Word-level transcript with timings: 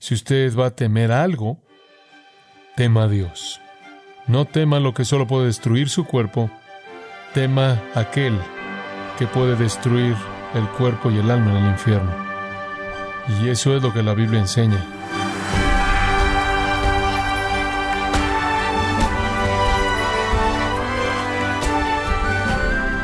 Si 0.00 0.14
usted 0.14 0.56
va 0.56 0.66
a 0.66 0.70
temer 0.70 1.10
algo, 1.10 1.58
tema 2.76 3.04
a 3.04 3.08
Dios. 3.08 3.60
No 4.28 4.44
tema 4.44 4.78
lo 4.78 4.94
que 4.94 5.04
solo 5.04 5.26
puede 5.26 5.46
destruir 5.46 5.88
su 5.88 6.04
cuerpo, 6.04 6.50
tema 7.34 7.82
aquel 7.96 8.38
que 9.18 9.26
puede 9.26 9.56
destruir 9.56 10.14
el 10.54 10.68
cuerpo 10.68 11.10
y 11.10 11.18
el 11.18 11.28
alma 11.28 11.50
en 11.50 11.64
el 11.64 11.70
infierno. 11.72 12.12
Y 13.42 13.48
eso 13.48 13.76
es 13.76 13.82
lo 13.82 13.92
que 13.92 14.04
la 14.04 14.14
Biblia 14.14 14.38
enseña. 14.38 14.80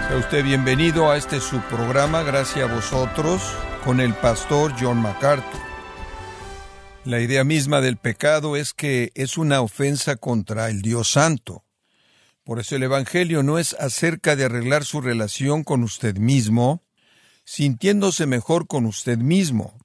Sea 0.06 0.16
usted 0.16 0.44
bienvenido 0.44 1.10
a 1.10 1.16
este 1.16 1.40
su 1.40 1.58
programa, 1.62 2.22
gracias 2.22 2.70
a 2.70 2.72
vosotros, 2.72 3.42
con 3.84 4.00
el 4.00 4.14
pastor 4.14 4.72
John 4.78 5.02
MacArthur. 5.02 5.73
La 7.04 7.20
idea 7.20 7.44
misma 7.44 7.82
del 7.82 7.98
pecado 7.98 8.56
es 8.56 8.72
que 8.72 9.12
es 9.14 9.36
una 9.36 9.60
ofensa 9.60 10.16
contra 10.16 10.70
el 10.70 10.80
Dios 10.80 11.10
Santo. 11.12 11.62
Por 12.44 12.60
eso 12.60 12.76
el 12.76 12.82
Evangelio 12.82 13.42
no 13.42 13.58
es 13.58 13.74
acerca 13.78 14.36
de 14.36 14.46
arreglar 14.46 14.86
su 14.86 15.02
relación 15.02 15.64
con 15.64 15.82
usted 15.82 16.16
mismo, 16.16 16.82
sintiéndose 17.44 18.24
mejor 18.24 18.66
con 18.66 18.86
usted 18.86 19.18
mismo. 19.18 19.78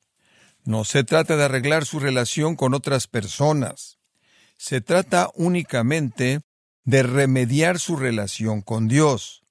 No 0.63 0.85
se 0.85 1.03
trata 1.03 1.35
de 1.35 1.43
arreglar 1.43 1.85
su 1.85 1.99
relación 1.99 2.55
con 2.55 2.73
otras 2.73 3.07
personas. 3.07 3.99
Se 4.57 4.79
trata 4.79 5.29
únicamente 5.35 6.39
de 6.85 7.03
remediar 7.03 7.79
su 7.79 7.97
relación 7.97 8.61
con 8.61 8.87
Dios. 8.87 9.43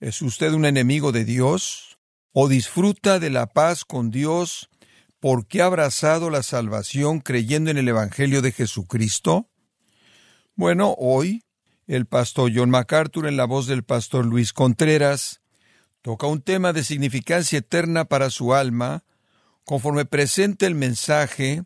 ¿Es 0.00 0.20
usted 0.20 0.52
un 0.52 0.64
enemigo 0.64 1.12
de 1.12 1.24
Dios? 1.24 2.00
¿O 2.32 2.48
disfruta 2.48 3.20
de 3.20 3.30
la 3.30 3.46
paz 3.46 3.84
con 3.84 4.10
Dios 4.10 4.68
¿por 5.22 5.46
qué 5.46 5.62
ha 5.62 5.66
abrazado 5.66 6.30
la 6.30 6.42
salvación 6.42 7.20
creyendo 7.20 7.70
en 7.70 7.78
el 7.78 7.86
Evangelio 7.86 8.42
de 8.42 8.50
Jesucristo? 8.50 9.48
Bueno, 10.56 10.96
hoy 10.98 11.44
el 11.86 12.06
pastor 12.06 12.50
John 12.52 12.70
MacArthur 12.70 13.28
en 13.28 13.36
la 13.36 13.44
voz 13.44 13.68
del 13.68 13.84
pastor 13.84 14.26
Luis 14.26 14.52
Contreras 14.52 15.40
toca 16.00 16.26
un 16.26 16.42
tema 16.42 16.72
de 16.72 16.82
significancia 16.82 17.60
eterna 17.60 18.06
para 18.06 18.30
su 18.30 18.52
alma, 18.52 19.04
conforme 19.64 20.06
presenta 20.06 20.66
el 20.66 20.74
mensaje 20.74 21.62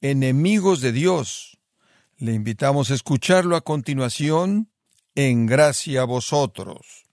Enemigos 0.00 0.80
de 0.80 0.92
Dios. 0.92 1.58
Le 2.16 2.32
invitamos 2.32 2.90
a 2.90 2.94
escucharlo 2.94 3.56
a 3.56 3.60
continuación 3.60 4.70
en 5.14 5.44
gracia 5.44 6.00
a 6.00 6.04
vosotros. 6.04 7.04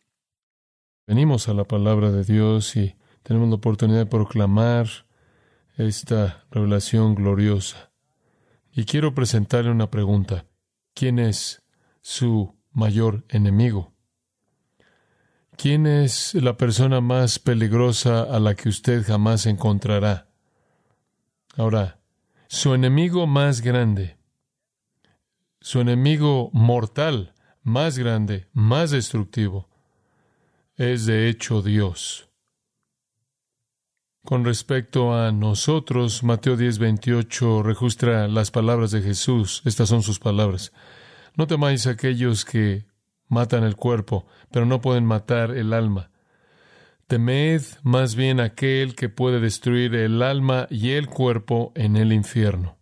Venimos 1.07 1.49
a 1.49 1.53
la 1.53 1.65
palabra 1.65 2.09
de 2.09 2.23
Dios 2.23 2.73
y 2.77 2.95
tenemos 3.21 3.49
la 3.49 3.55
oportunidad 3.55 3.99
de 3.99 4.05
proclamar 4.05 4.87
esta 5.77 6.45
revelación 6.51 7.15
gloriosa. 7.15 7.91
Y 8.71 8.85
quiero 8.85 9.13
presentarle 9.13 9.71
una 9.71 9.89
pregunta. 9.89 10.45
¿Quién 10.93 11.19
es 11.19 11.63
su 12.01 12.55
mayor 12.71 13.25
enemigo? 13.29 13.93
¿Quién 15.55 15.85
es 15.85 16.33
la 16.33 16.57
persona 16.57 17.01
más 17.01 17.39
peligrosa 17.39 18.23
a 18.23 18.39
la 18.39 18.55
que 18.55 18.69
usted 18.69 19.05
jamás 19.05 19.45
encontrará? 19.45 20.27
Ahora, 21.55 21.99
su 22.47 22.73
enemigo 22.73 23.27
más 23.27 23.61
grande, 23.61 24.17
su 25.61 25.79
enemigo 25.79 26.49
mortal 26.53 27.33
más 27.63 27.97
grande, 27.97 28.47
más 28.51 28.91
destructivo, 28.91 29.69
es 30.75 31.05
de 31.05 31.29
hecho 31.29 31.61
Dios. 31.61 32.29
Con 34.25 34.45
respecto 34.45 35.13
a 35.13 35.33
nosotros, 35.33 36.23
Mateo 36.23 36.55
10, 36.55 36.79
28 36.79 37.61
registra 37.61 38.29
las 38.29 38.51
palabras 38.51 38.91
de 38.91 39.01
Jesús. 39.01 39.61
Estas 39.65 39.89
son 39.89 40.01
sus 40.01 40.17
palabras. 40.17 40.71
No 41.35 41.45
temáis 41.45 41.87
aquellos 41.87 42.45
que 42.45 42.85
matan 43.27 43.65
el 43.65 43.75
cuerpo, 43.75 44.25
pero 44.49 44.65
no 44.65 44.79
pueden 44.79 45.05
matar 45.05 45.51
el 45.51 45.73
alma. 45.73 46.09
Temed 47.07 47.63
más 47.83 48.15
bien 48.15 48.39
aquel 48.39 48.95
que 48.95 49.09
puede 49.09 49.41
destruir 49.41 49.93
el 49.93 50.21
alma 50.21 50.67
y 50.69 50.91
el 50.91 51.07
cuerpo 51.07 51.73
en 51.75 51.97
el 51.97 52.13
infierno. 52.13 52.77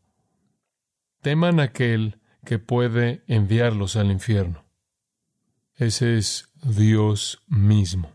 Teman 1.21 1.59
aquel 1.59 2.19
que 2.45 2.59
puede 2.59 3.23
enviarlos 3.25 3.95
al 3.95 4.11
infierno. 4.11 4.63
Ese 5.75 6.19
es 6.19 6.51
Dios 6.61 7.41
mismo. 7.47 8.11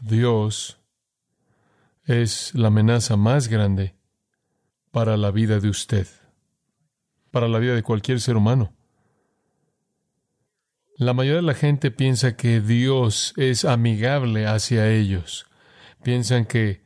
Dios 0.00 0.80
es 2.06 2.54
la 2.54 2.68
amenaza 2.68 3.16
más 3.16 3.48
grande 3.48 3.94
para 4.90 5.16
la 5.16 5.30
vida 5.30 5.60
de 5.60 5.68
usted, 5.68 6.06
para 7.30 7.48
la 7.48 7.58
vida 7.58 7.74
de 7.74 7.82
cualquier 7.82 8.20
ser 8.20 8.36
humano. 8.36 8.72
La 10.96 11.12
mayoría 11.12 11.40
de 11.40 11.42
la 11.42 11.54
gente 11.54 11.90
piensa 11.90 12.36
que 12.36 12.60
Dios 12.60 13.34
es 13.36 13.64
amigable 13.64 14.46
hacia 14.46 14.90
ellos. 14.90 15.46
Piensan 16.04 16.44
que 16.44 16.82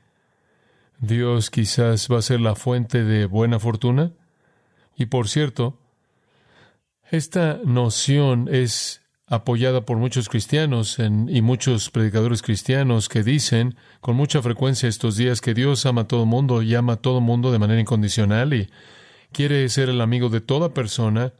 Dios 0.98 1.50
quizás 1.50 2.08
va 2.10 2.18
a 2.18 2.22
ser 2.22 2.40
la 2.40 2.54
fuente 2.54 3.04
de 3.04 3.26
buena 3.26 3.58
fortuna. 3.58 4.12
Y 4.96 5.06
por 5.06 5.28
cierto, 5.28 5.78
esta 7.10 7.60
noción 7.64 8.48
es 8.50 9.02
apoyada 9.28 9.82
por 9.82 9.98
muchos 9.98 10.28
cristianos 10.28 10.98
y 10.98 11.42
muchos 11.42 11.90
predicadores 11.90 12.42
cristianos 12.42 13.08
que 13.08 13.22
dicen 13.22 13.76
con 14.00 14.16
mucha 14.16 14.40
frecuencia 14.40 14.88
estos 14.88 15.16
días 15.16 15.40
que 15.40 15.54
Dios 15.54 15.84
ama 15.86 16.02
a 16.02 16.08
todo 16.08 16.24
mundo 16.24 16.62
y 16.62 16.74
ama 16.74 16.94
a 16.94 16.96
todo 16.96 17.20
mundo 17.20 17.52
de 17.52 17.58
manera 17.58 17.80
incondicional 17.80 18.54
y 18.54 18.70
quiere 19.30 19.68
ser 19.68 19.90
el 19.90 20.00
amigo 20.00 20.30
de 20.30 20.40
toda 20.40 20.72
persona. 20.72 21.34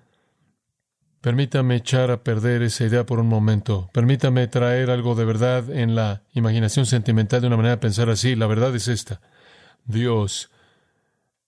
Permítame 1.22 1.76
echar 1.76 2.10
a 2.10 2.22
perder 2.22 2.62
esa 2.62 2.84
idea 2.84 3.06
por 3.06 3.20
un 3.20 3.28
momento. 3.28 3.90
Permítame 3.92 4.46
traer 4.46 4.90
algo 4.90 5.14
de 5.14 5.24
verdad 5.24 5.68
en 5.70 5.94
la 5.94 6.22
imaginación 6.34 6.86
sentimental 6.86 7.40
de 7.40 7.46
una 7.46 7.56
manera 7.56 7.76
de 7.76 7.80
pensar 7.80 8.10
así. 8.10 8.36
La 8.36 8.46
verdad 8.46 8.74
es 8.76 8.86
esta. 8.86 9.20
Dios 9.84 10.50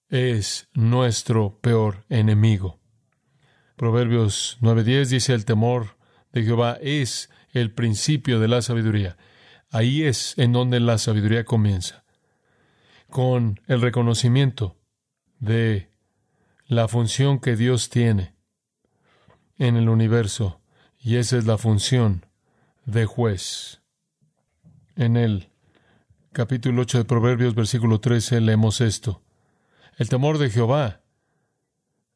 es 0.08 0.68
nuestro 0.72 1.58
peor 1.60 2.04
enemigo. 2.08 2.80
Proverbios 3.76 4.58
9:10 4.60 5.06
dice 5.10 5.34
el 5.34 5.44
temor 5.44 5.99
de 6.32 6.42
Jehová 6.42 6.78
es 6.80 7.30
el 7.52 7.72
principio 7.72 8.40
de 8.40 8.48
la 8.48 8.62
sabiduría. 8.62 9.16
Ahí 9.70 10.02
es 10.02 10.36
en 10.38 10.52
donde 10.52 10.80
la 10.80 10.98
sabiduría 10.98 11.44
comienza, 11.44 12.04
con 13.08 13.60
el 13.66 13.80
reconocimiento 13.80 14.76
de 15.38 15.90
la 16.66 16.88
función 16.88 17.40
que 17.40 17.56
Dios 17.56 17.88
tiene 17.88 18.34
en 19.58 19.76
el 19.76 19.88
universo, 19.88 20.60
y 20.98 21.16
esa 21.16 21.38
es 21.38 21.46
la 21.46 21.58
función 21.58 22.26
de 22.84 23.06
juez. 23.06 23.80
En 24.96 25.16
el 25.16 25.50
capítulo 26.32 26.82
8 26.82 26.98
de 26.98 27.04
Proverbios, 27.04 27.54
versículo 27.54 28.00
13, 28.00 28.40
leemos 28.40 28.80
esto. 28.80 29.22
El 29.96 30.08
temor 30.08 30.38
de 30.38 30.50
Jehová 30.50 31.00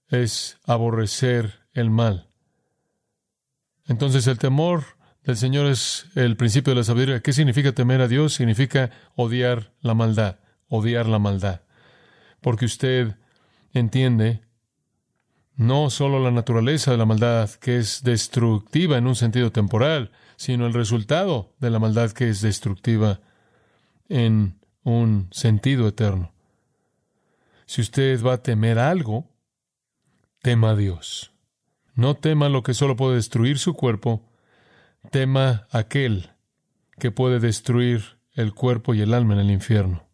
es 0.08 0.58
aborrecer 0.64 1.66
el 1.72 1.90
mal 1.90 2.33
entonces 3.86 4.26
el 4.26 4.38
temor 4.38 4.84
del 5.24 5.36
Señor 5.36 5.66
es 5.66 6.06
el 6.14 6.36
principio 6.36 6.72
de 6.72 6.80
la 6.80 6.84
sabiduría. 6.84 7.20
¿Qué 7.20 7.32
significa 7.32 7.72
temer 7.72 8.00
a 8.00 8.08
Dios? 8.08 8.34
Significa 8.34 8.90
odiar 9.16 9.72
la 9.80 9.94
maldad, 9.94 10.38
odiar 10.68 11.06
la 11.06 11.18
maldad. 11.18 11.62
Porque 12.40 12.66
usted 12.66 13.16
entiende 13.72 14.42
no 15.56 15.88
solo 15.90 16.20
la 16.20 16.30
naturaleza 16.30 16.90
de 16.90 16.98
la 16.98 17.06
maldad, 17.06 17.50
que 17.50 17.78
es 17.78 18.02
destructiva 18.02 18.98
en 18.98 19.06
un 19.06 19.14
sentido 19.14 19.52
temporal, 19.52 20.10
sino 20.36 20.66
el 20.66 20.74
resultado 20.74 21.54
de 21.60 21.70
la 21.70 21.78
maldad 21.78 22.10
que 22.10 22.28
es 22.28 22.40
destructiva 22.40 23.20
en 24.08 24.58
un 24.82 25.28
sentido 25.30 25.88
eterno. 25.88 26.32
Si 27.66 27.80
usted 27.80 28.22
va 28.22 28.34
a 28.34 28.42
temer 28.42 28.78
algo, 28.78 29.30
tema 30.42 30.70
a 30.70 30.76
Dios. 30.76 31.33
No 31.94 32.16
tema 32.16 32.48
lo 32.48 32.62
que 32.62 32.74
solo 32.74 32.96
puede 32.96 33.16
destruir 33.16 33.58
su 33.58 33.74
cuerpo, 33.74 34.28
tema 35.10 35.68
aquel 35.70 36.30
que 36.98 37.12
puede 37.12 37.38
destruir 37.38 38.18
el 38.32 38.52
cuerpo 38.52 38.94
y 38.94 39.00
el 39.00 39.14
alma 39.14 39.34
en 39.34 39.40
el 39.40 39.50
infierno. 39.52 40.08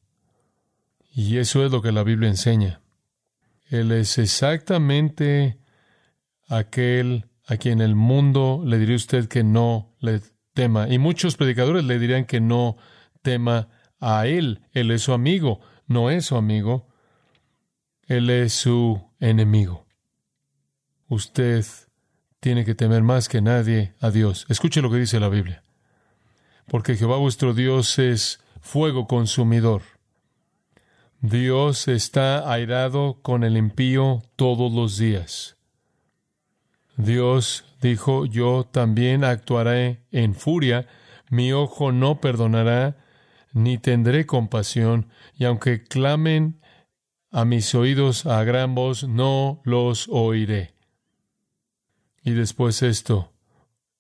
Y 1.11 1.39
eso 1.39 1.65
es 1.65 1.73
lo 1.73 1.81
que 1.81 1.93
la 1.93 2.03
Biblia 2.03 2.29
enseña. 2.29 2.83
Él 3.67 3.93
es 3.93 4.19
exactamente 4.19 5.59
aquel 6.49 7.27
a 7.47 7.57
quien 7.57 7.81
el 7.81 7.95
mundo 7.95 8.63
le 8.65 8.79
diría 8.79 8.97
usted 8.97 9.27
que 9.27 9.43
no 9.43 9.95
le 10.01 10.21
tema. 10.53 10.89
Y 10.89 10.99
muchos 10.99 11.37
predicadores 11.37 11.85
le 11.85 11.99
dirían 11.99 12.27
que 12.27 12.41
no 12.41 12.77
tema 13.23 13.69
a 14.01 14.27
él. 14.27 14.63
Él 14.73 14.91
es 14.91 15.03
su 15.03 15.13
amigo, 15.13 15.61
no 15.87 16.11
es 16.11 16.27
su 16.27 16.37
amigo. 16.37 16.89
Él 18.07 18.29
es 18.29 18.53
su 18.53 19.01
enemigo 19.19 19.90
usted 21.11 21.67
tiene 22.39 22.65
que 22.65 22.75
temer 22.75 23.03
más 23.03 23.29
que 23.29 23.43
nadie 23.43 23.95
a 24.01 24.11
Dios. 24.11 24.47
Escuche 24.49 24.81
lo 24.81 24.91
que 24.91 24.97
dice 24.97 25.21
la 25.21 25.29
Biblia. 25.29 25.63
Porque 26.67 26.97
Jehová 26.97 27.19
vuestro 27.19 27.53
Dios 27.53 27.99
es 27.99 28.41
fuego 28.61 29.07
consumidor. 29.07 29.83
Dios 31.21 31.89
está 31.89 32.51
airado 32.51 33.19
con 33.21 33.45
el 33.45 33.59
impío 33.59 34.23
todos 34.37 34.73
los 34.73 34.97
días. 34.97 35.57
Dios 36.97 37.65
dijo, 37.83 38.25
yo 38.25 38.65
también 38.71 39.25
actuaré 39.25 40.01
en 40.13 40.35
furia, 40.35 40.87
mi 41.29 41.53
ojo 41.53 41.93
no 41.93 42.21
perdonará, 42.21 42.97
ni 43.53 43.79
tendré 43.79 44.27
compasión, 44.27 45.09
y 45.37 45.45
aunque 45.45 45.83
clamen 45.83 46.61
a 47.31 47.45
mis 47.45 47.75
oídos 47.75 48.27
a 48.27 48.45
gran 48.45 48.75
voz, 48.75 49.05
no 49.05 49.61
los 49.65 50.09
oiré. 50.09 50.80
Y 52.23 52.33
después 52.33 52.83
esto, 52.83 53.33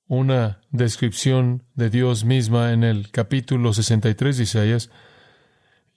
una 0.07 0.61
descripción 0.71 1.63
de 1.75 1.89
Dios 1.89 2.25
misma 2.25 2.73
en 2.73 2.85
el 2.85 3.11
capítulo 3.11 3.73
63 3.73 4.37
de 4.37 4.43
Isaías. 4.43 4.91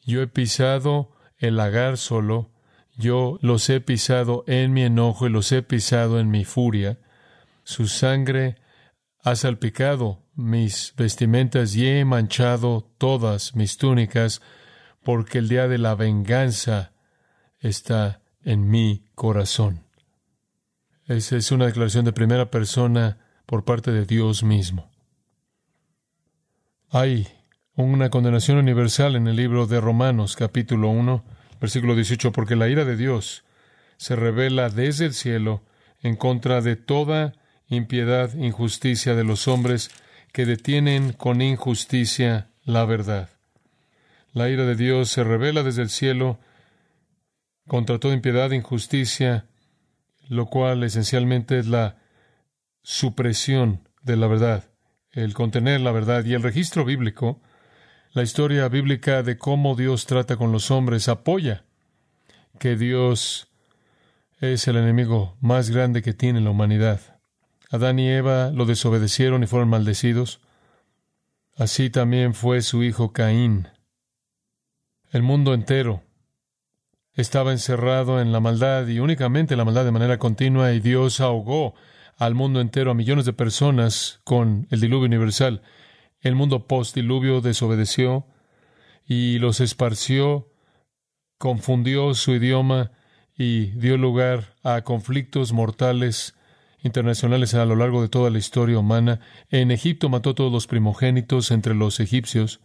Yo 0.05 0.21
he 0.21 0.27
pisado 0.27 1.11
el 1.37 1.57
lagar 1.57 1.97
solo, 1.97 2.51
yo 2.95 3.39
los 3.41 3.69
he 3.69 3.81
pisado 3.81 4.43
en 4.47 4.71
mi 4.71 4.83
enojo 4.83 5.25
y 5.25 5.31
los 5.31 5.51
he 5.51 5.63
pisado 5.63 6.19
en 6.19 6.29
mi 6.29 6.45
furia. 6.45 6.99
Su 7.63 7.87
sangre 7.87 8.57
ha 9.23 9.35
salpicado 9.35 10.23
mis 10.35 10.93
vestimentas 10.95 11.75
y 11.75 11.87
he 11.87 12.05
manchado 12.05 12.87
todas 12.97 13.55
mis 13.55 13.77
túnicas, 13.77 14.41
porque 15.01 15.39
el 15.39 15.49
día 15.49 15.67
de 15.67 15.79
la 15.79 15.95
venganza 15.95 16.93
está 17.59 18.21
en 18.43 18.69
mi 18.69 19.05
corazón. 19.15 19.82
Esa 21.07 21.35
es 21.35 21.51
una 21.51 21.65
declaración 21.65 22.05
de 22.05 22.13
primera 22.13 22.49
persona 22.49 23.17
por 23.45 23.65
parte 23.65 23.91
de 23.91 24.05
Dios 24.05 24.41
mismo. 24.41 24.89
Hay 26.89 27.27
una 27.75 28.09
condenación 28.09 28.57
universal 28.57 29.17
en 29.17 29.27
el 29.27 29.35
libro 29.35 29.67
de 29.67 29.81
Romanos 29.81 30.37
capítulo 30.37 30.87
1, 30.89 31.25
versículo 31.59 31.95
18, 31.95 32.31
porque 32.31 32.55
la 32.55 32.69
ira 32.69 32.85
de 32.85 32.95
Dios 32.95 33.43
se 33.97 34.15
revela 34.15 34.69
desde 34.69 35.05
el 35.07 35.13
cielo 35.13 35.61
en 36.01 36.15
contra 36.15 36.61
de 36.61 36.77
toda 36.77 37.33
impiedad, 37.67 38.33
injusticia 38.35 39.13
de 39.13 39.25
los 39.25 39.49
hombres 39.49 39.91
que 40.31 40.45
detienen 40.45 41.11
con 41.11 41.41
injusticia 41.41 42.47
la 42.63 42.85
verdad. 42.85 43.29
La 44.31 44.49
ira 44.49 44.63
de 44.63 44.75
Dios 44.75 45.09
se 45.09 45.25
revela 45.25 45.63
desde 45.63 45.81
el 45.81 45.89
cielo 45.89 46.39
contra 47.67 47.99
toda 47.99 48.13
impiedad, 48.13 48.51
injusticia, 48.51 49.47
lo 50.27 50.47
cual 50.47 50.83
esencialmente 50.83 51.59
es 51.59 51.67
la 51.67 51.97
supresión 52.81 53.87
de 54.01 54.17
la 54.17 54.27
verdad, 54.27 54.69
el 55.11 55.33
contener 55.33 55.81
la 55.81 55.91
verdad 55.91 56.25
y 56.25 56.33
el 56.33 56.43
registro 56.43 56.85
bíblico, 56.85 57.41
la 58.13 58.23
historia 58.23 58.67
bíblica 58.67 59.23
de 59.23 59.37
cómo 59.37 59.75
Dios 59.75 60.05
trata 60.05 60.37
con 60.37 60.51
los 60.51 60.71
hombres 60.71 61.07
apoya 61.07 61.65
que 62.59 62.75
Dios 62.75 63.47
es 64.39 64.67
el 64.67 64.77
enemigo 64.77 65.37
más 65.41 65.69
grande 65.69 66.01
que 66.01 66.13
tiene 66.13 66.41
la 66.41 66.51
humanidad. 66.51 66.99
Adán 67.71 67.97
y 67.97 68.09
Eva 68.09 68.51
lo 68.51 68.65
desobedecieron 68.65 69.43
y 69.43 69.47
fueron 69.47 69.69
maldecidos. 69.69 70.41
Así 71.55 71.89
también 71.89 72.33
fue 72.33 72.61
su 72.61 72.83
hijo 72.83 73.13
Caín. 73.13 73.67
El 75.11 75.23
mundo 75.23 75.53
entero 75.53 76.03
estaba 77.13 77.51
encerrado 77.51 78.19
en 78.19 78.31
la 78.31 78.39
maldad 78.39 78.87
y 78.87 78.99
únicamente 78.99 79.55
la 79.55 79.65
maldad 79.65 79.85
de 79.85 79.91
manera 79.91 80.17
continua 80.17 80.73
y 80.73 80.79
Dios 80.79 81.19
ahogó 81.19 81.75
al 82.17 82.35
mundo 82.35 82.61
entero, 82.61 82.91
a 82.91 82.95
millones 82.95 83.25
de 83.25 83.33
personas 83.33 84.21
con 84.23 84.67
el 84.69 84.81
diluvio 84.81 85.05
universal. 85.05 85.61
El 86.21 86.35
mundo 86.35 86.67
post-diluvio 86.67 87.41
desobedeció 87.41 88.25
y 89.05 89.39
los 89.39 89.59
esparció, 89.59 90.51
confundió 91.37 92.13
su 92.13 92.33
idioma 92.33 92.91
y 93.37 93.65
dio 93.71 93.97
lugar 93.97 94.55
a 94.63 94.83
conflictos 94.83 95.53
mortales 95.53 96.35
internacionales 96.83 97.53
a 97.53 97.65
lo 97.65 97.75
largo 97.75 98.01
de 98.01 98.09
toda 98.09 98.29
la 98.29 98.37
historia 98.37 98.79
humana. 98.79 99.19
En 99.49 99.71
Egipto 99.71 100.09
mató 100.09 100.35
todos 100.35 100.51
los 100.51 100.67
primogénitos 100.67 101.51
entre 101.51 101.73
los 101.75 101.99
egipcios. 101.99 102.59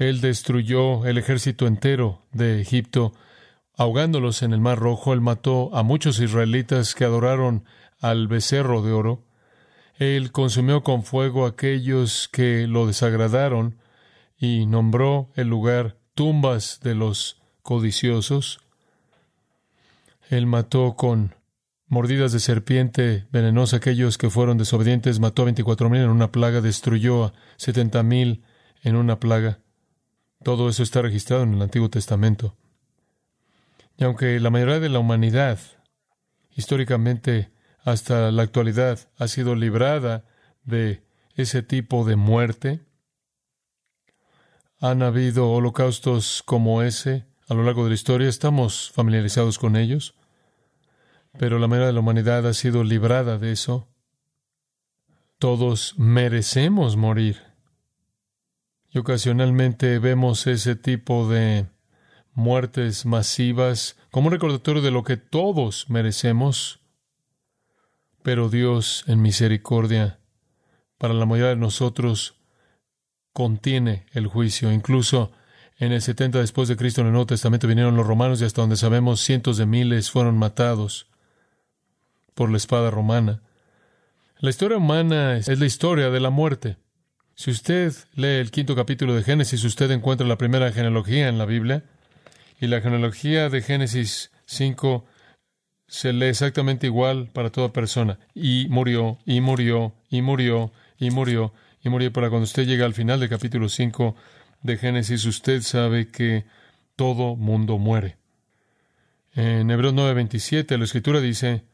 Él 0.00 0.22
destruyó 0.22 1.04
el 1.04 1.18
ejército 1.18 1.66
entero 1.66 2.22
de 2.32 2.62
Egipto, 2.62 3.12
ahogándolos 3.76 4.42
en 4.42 4.54
el 4.54 4.60
Mar 4.60 4.78
Rojo. 4.78 5.12
Él 5.12 5.20
mató 5.20 5.76
a 5.76 5.82
muchos 5.82 6.20
israelitas 6.20 6.94
que 6.94 7.04
adoraron 7.04 7.66
al 8.00 8.26
becerro 8.26 8.80
de 8.80 8.92
oro. 8.92 9.26
Él 9.98 10.32
consumió 10.32 10.82
con 10.82 11.02
fuego 11.02 11.44
a 11.44 11.50
aquellos 11.50 12.30
que 12.32 12.66
lo 12.66 12.86
desagradaron 12.86 13.76
y 14.38 14.64
nombró 14.64 15.32
el 15.36 15.48
lugar 15.48 15.98
tumbas 16.14 16.80
de 16.82 16.94
los 16.94 17.42
codiciosos. 17.60 18.60
Él 20.30 20.46
mató 20.46 20.96
con 20.96 21.34
mordidas 21.88 22.32
de 22.32 22.40
serpiente 22.40 23.26
venenosa 23.32 23.76
aquellos 23.76 24.16
que 24.16 24.30
fueron 24.30 24.56
desobedientes, 24.56 25.20
mató 25.20 25.42
a 25.42 25.44
veinticuatro 25.44 25.90
mil 25.90 26.00
en 26.00 26.08
una 26.08 26.32
plaga, 26.32 26.62
destruyó 26.62 27.24
a 27.26 27.32
setenta 27.58 28.02
mil 28.02 28.44
en 28.82 28.96
una 28.96 29.20
plaga. 29.20 29.58
Todo 30.42 30.68
eso 30.68 30.82
está 30.82 31.02
registrado 31.02 31.42
en 31.42 31.54
el 31.54 31.62
Antiguo 31.62 31.90
Testamento. 31.90 32.56
Y 33.98 34.04
aunque 34.04 34.40
la 34.40 34.50
mayoría 34.50 34.80
de 34.80 34.88
la 34.88 34.98
humanidad 34.98 35.58
históricamente 36.50 37.50
hasta 37.82 38.30
la 38.30 38.42
actualidad 38.42 38.98
ha 39.18 39.28
sido 39.28 39.54
librada 39.54 40.24
de 40.64 41.02
ese 41.34 41.62
tipo 41.62 42.04
de 42.04 42.16
muerte. 42.16 42.80
Han 44.78 45.02
habido 45.02 45.50
holocaustos 45.50 46.42
como 46.44 46.82
ese 46.82 47.26
a 47.50 47.54
lo 47.54 47.64
largo 47.64 47.82
de 47.82 47.90
la 47.90 47.94
historia, 47.96 48.28
estamos 48.28 48.92
familiarizados 48.92 49.58
con 49.58 49.74
ellos, 49.74 50.14
pero 51.36 51.58
la 51.58 51.66
mayoría 51.66 51.88
de 51.88 51.92
la 51.94 51.98
humanidad 51.98 52.46
ha 52.46 52.54
sido 52.54 52.84
librada 52.84 53.38
de 53.38 53.50
eso. 53.50 53.88
Todos 55.40 55.98
merecemos 55.98 56.96
morir. 56.96 57.49
Y 58.92 58.98
ocasionalmente 58.98 59.98
vemos 59.98 60.46
ese 60.46 60.76
tipo 60.76 61.28
de 61.28 61.66
muertes 62.34 63.06
masivas 63.06 63.96
como 64.10 64.28
un 64.28 64.32
recordatorio 64.32 64.82
de 64.82 64.90
lo 64.90 65.04
que 65.04 65.16
todos 65.16 65.88
merecemos 65.88 66.80
pero 68.22 68.48
Dios, 68.48 69.04
en 69.06 69.22
misericordia, 69.22 70.18
para 70.98 71.14
la 71.14 71.26
mayoría 71.26 71.50
de 71.50 71.56
nosotros, 71.56 72.34
contiene 73.32 74.06
el 74.12 74.26
juicio. 74.26 74.72
Incluso 74.72 75.32
en 75.78 75.92
el 75.92 76.02
70 76.02 76.38
después 76.38 76.68
de 76.68 76.76
Cristo 76.76 77.00
en 77.00 77.08
el 77.08 77.12
Nuevo 77.12 77.26
Testamento 77.26 77.66
vinieron 77.66 77.96
los 77.96 78.06
romanos 78.06 78.40
y 78.40 78.44
hasta 78.44 78.60
donde 78.60 78.76
sabemos 78.76 79.20
cientos 79.20 79.56
de 79.56 79.66
miles 79.66 80.10
fueron 80.10 80.36
matados 80.36 81.08
por 82.34 82.50
la 82.50 82.58
espada 82.58 82.90
romana. 82.90 83.42
La 84.38 84.50
historia 84.50 84.76
humana 84.76 85.36
es 85.36 85.58
la 85.58 85.66
historia 85.66 86.10
de 86.10 86.20
la 86.20 86.30
muerte. 86.30 86.76
Si 87.40 87.50
usted 87.50 87.94
lee 88.16 88.36
el 88.38 88.50
quinto 88.50 88.76
capítulo 88.76 89.14
de 89.14 89.22
Génesis, 89.22 89.64
usted 89.64 89.90
encuentra 89.92 90.26
la 90.26 90.36
primera 90.36 90.72
genealogía 90.72 91.26
en 91.26 91.38
la 91.38 91.46
Biblia. 91.46 91.84
Y 92.60 92.66
la 92.66 92.82
genealogía 92.82 93.48
de 93.48 93.62
Génesis 93.62 94.30
5 94.44 95.06
se 95.86 96.12
lee 96.12 96.26
exactamente 96.26 96.86
igual 96.86 97.30
para 97.32 97.48
toda 97.48 97.72
persona. 97.72 98.18
Y 98.34 98.66
murió, 98.68 99.16
y 99.24 99.40
murió, 99.40 99.94
y 100.10 100.20
murió, 100.20 100.70
y 100.98 101.10
murió, 101.12 101.54
y 101.82 101.88
murió. 101.88 102.12
Para 102.12 102.28
cuando 102.28 102.44
usted 102.44 102.66
llega 102.66 102.84
al 102.84 102.92
final 102.92 103.20
del 103.20 103.30
capítulo 103.30 103.70
5 103.70 104.14
de 104.60 104.76
Génesis, 104.76 105.24
usted 105.24 105.62
sabe 105.62 106.08
que 106.08 106.44
todo 106.94 107.36
mundo 107.36 107.78
muere. 107.78 108.18
En 109.32 109.70
Hebreos 109.70 109.94
9:27 109.94 110.76
la 110.76 110.84
escritura 110.84 111.22
dice, 111.22 111.64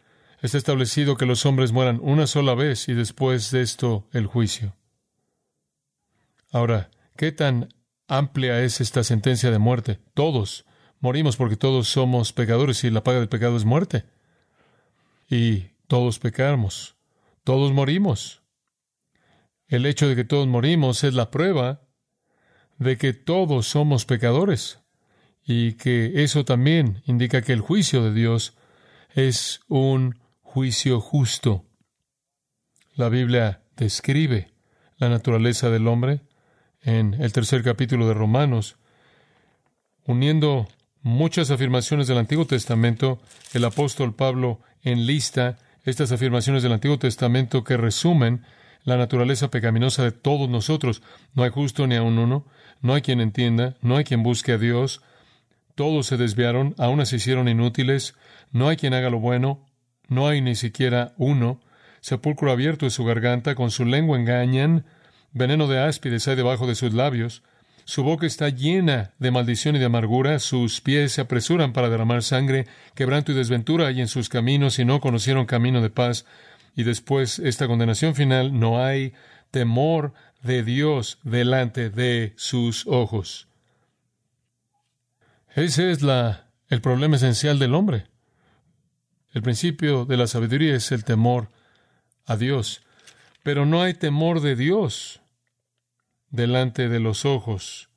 está 0.42 0.58
establecido 0.58 1.16
que 1.16 1.26
los 1.26 1.44
hombres 1.44 1.72
mueran 1.72 1.98
una 2.00 2.28
sola 2.28 2.54
vez 2.54 2.88
y 2.88 2.94
después 2.94 3.50
de 3.50 3.62
esto 3.62 4.06
el 4.12 4.26
juicio. 4.26 4.76
Ahora, 6.52 6.90
¿qué 7.16 7.32
tan 7.32 7.68
amplia 8.08 8.62
es 8.62 8.80
esta 8.80 9.04
sentencia 9.04 9.50
de 9.50 9.58
muerte? 9.58 10.00
Todos 10.14 10.66
Morimos 11.00 11.36
porque 11.36 11.56
todos 11.56 11.88
somos 11.88 12.32
pecadores 12.32 12.82
y 12.84 12.90
la 12.90 13.04
paga 13.04 13.20
del 13.20 13.28
pecado 13.28 13.56
es 13.56 13.64
muerte. 13.64 14.04
Y 15.28 15.68
todos 15.86 16.18
pecamos, 16.18 16.96
todos 17.44 17.72
morimos. 17.72 18.42
El 19.68 19.84
hecho 19.86 20.08
de 20.08 20.16
que 20.16 20.24
todos 20.24 20.46
morimos 20.46 21.04
es 21.04 21.14
la 21.14 21.30
prueba 21.30 21.82
de 22.78 22.96
que 22.96 23.12
todos 23.12 23.68
somos 23.68 24.04
pecadores 24.04 24.80
y 25.44 25.74
que 25.74 26.22
eso 26.22 26.44
también 26.44 27.02
indica 27.06 27.42
que 27.42 27.52
el 27.52 27.60
juicio 27.60 28.02
de 28.02 28.12
Dios 28.12 28.56
es 29.14 29.60
un 29.68 30.18
juicio 30.42 31.00
justo. 31.00 31.66
La 32.94 33.08
Biblia 33.08 33.62
describe 33.76 34.54
la 34.96 35.08
naturaleza 35.08 35.68
del 35.70 35.88
hombre 35.88 36.22
en 36.86 37.14
el 37.20 37.32
tercer 37.32 37.64
capítulo 37.64 38.06
de 38.06 38.14
Romanos, 38.14 38.76
uniendo 40.06 40.68
muchas 41.02 41.50
afirmaciones 41.50 42.06
del 42.06 42.18
Antiguo 42.18 42.46
Testamento, 42.46 43.20
el 43.52 43.64
apóstol 43.64 44.14
Pablo 44.14 44.60
enlista 44.82 45.58
estas 45.84 46.12
afirmaciones 46.12 46.62
del 46.62 46.72
Antiguo 46.72 46.98
Testamento 46.98 47.64
que 47.64 47.76
resumen 47.76 48.44
la 48.84 48.96
naturaleza 48.96 49.50
pecaminosa 49.50 50.04
de 50.04 50.12
todos 50.12 50.48
nosotros. 50.48 51.02
No 51.34 51.42
hay 51.42 51.50
justo 51.50 51.88
ni 51.88 51.96
a 51.96 52.02
un 52.02 52.20
uno, 52.20 52.46
no 52.80 52.94
hay 52.94 53.02
quien 53.02 53.20
entienda, 53.20 53.76
no 53.82 53.96
hay 53.96 54.04
quien 54.04 54.22
busque 54.22 54.52
a 54.52 54.58
Dios, 54.58 55.02
Todos 55.74 56.06
se 56.06 56.16
desviaron, 56.16 56.74
aún 56.78 57.04
se 57.04 57.16
hicieron 57.16 57.48
inútiles. 57.48 58.14
No 58.50 58.68
hay 58.68 58.76
quien 58.76 58.94
haga 58.94 59.10
lo 59.10 59.20
bueno, 59.20 59.66
no 60.08 60.26
hay 60.26 60.40
ni 60.40 60.54
siquiera 60.54 61.12
uno. 61.18 61.60
Sepulcro 62.00 62.50
abierto 62.50 62.86
es 62.86 62.94
su 62.94 63.04
garganta, 63.04 63.54
con 63.54 63.70
su 63.70 63.84
lengua 63.84 64.18
engañan. 64.18 64.86
Veneno 65.36 65.66
de 65.66 65.78
áspides 65.78 66.26
hay 66.28 66.34
debajo 66.34 66.66
de 66.66 66.74
sus 66.74 66.94
labios. 66.94 67.42
Su 67.84 68.02
boca 68.02 68.26
está 68.26 68.48
llena 68.48 69.12
de 69.18 69.30
maldición 69.30 69.76
y 69.76 69.78
de 69.78 69.84
amargura, 69.84 70.38
sus 70.38 70.80
pies 70.80 71.12
se 71.12 71.20
apresuran 71.20 71.74
para 71.74 71.90
derramar 71.90 72.22
sangre, 72.22 72.66
quebranto 72.94 73.32
y 73.32 73.34
desventura 73.34 73.88
hay 73.88 74.00
en 74.00 74.08
sus 74.08 74.30
caminos 74.30 74.78
y 74.78 74.86
no 74.86 74.98
conocieron 74.98 75.44
camino 75.44 75.82
de 75.82 75.90
paz. 75.90 76.24
Y 76.74 76.84
después 76.84 77.38
esta 77.38 77.66
condenación 77.66 78.14
final, 78.14 78.58
no 78.58 78.82
hay 78.82 79.12
temor 79.50 80.14
de 80.42 80.62
Dios 80.62 81.18
delante 81.22 81.90
de 81.90 82.32
sus 82.36 82.86
ojos. 82.86 83.46
Ese 85.54 85.90
es 85.90 86.00
la, 86.00 86.46
el 86.70 86.80
problema 86.80 87.16
esencial 87.16 87.58
del 87.58 87.74
hombre. 87.74 88.06
El 89.34 89.42
principio 89.42 90.06
de 90.06 90.16
la 90.16 90.28
sabiduría 90.28 90.74
es 90.74 90.92
el 90.92 91.04
temor 91.04 91.50
a 92.24 92.38
Dios, 92.38 92.80
pero 93.42 93.66
no 93.66 93.82
hay 93.82 93.92
temor 93.92 94.40
de 94.40 94.56
Dios 94.56 95.20
delante 96.36 96.88
de 96.88 97.00
los 97.00 97.24
ojos 97.24 97.88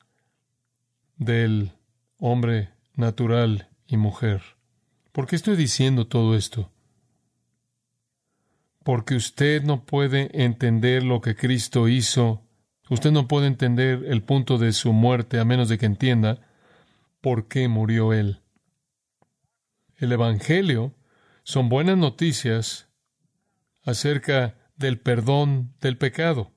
del 1.18 1.74
hombre 2.18 2.70
natural 2.96 3.70
y 3.86 3.98
mujer. 3.98 4.42
¿Por 5.12 5.28
qué 5.28 5.36
estoy 5.36 5.58
diciendo 5.58 6.08
todo 6.08 6.36
esto? 6.36 6.72
Porque 8.84 9.16
usted 9.16 9.64
no 9.64 9.86
puede 9.86 10.30
entender 10.44 11.04
lo 11.04 11.20
que 11.20 11.36
Cristo 11.36 11.90
hizo, 11.90 12.42
usted 12.90 13.12
no 13.12 13.28
puede 13.28 13.48
entender 13.48 14.06
el 14.08 14.24
punto 14.24 14.58
de 14.58 14.72
su 14.72 14.94
muerte 14.94 15.40
a 15.40 15.46
menos 15.46 15.68
de 15.68 15.78
que 15.78 15.86
entienda 15.86 16.40
por 17.22 17.50
qué 17.50 17.68
murió 17.68 18.14
Él. 18.14 18.40
El 19.98 20.14
Evangelio 20.14 20.96
son 21.44 21.68
buenas 21.68 21.98
noticias 21.98 22.88
acerca 23.84 24.56
del 24.78 24.98
perdón 24.98 25.74
del 25.82 25.98
pecado. 25.98 26.54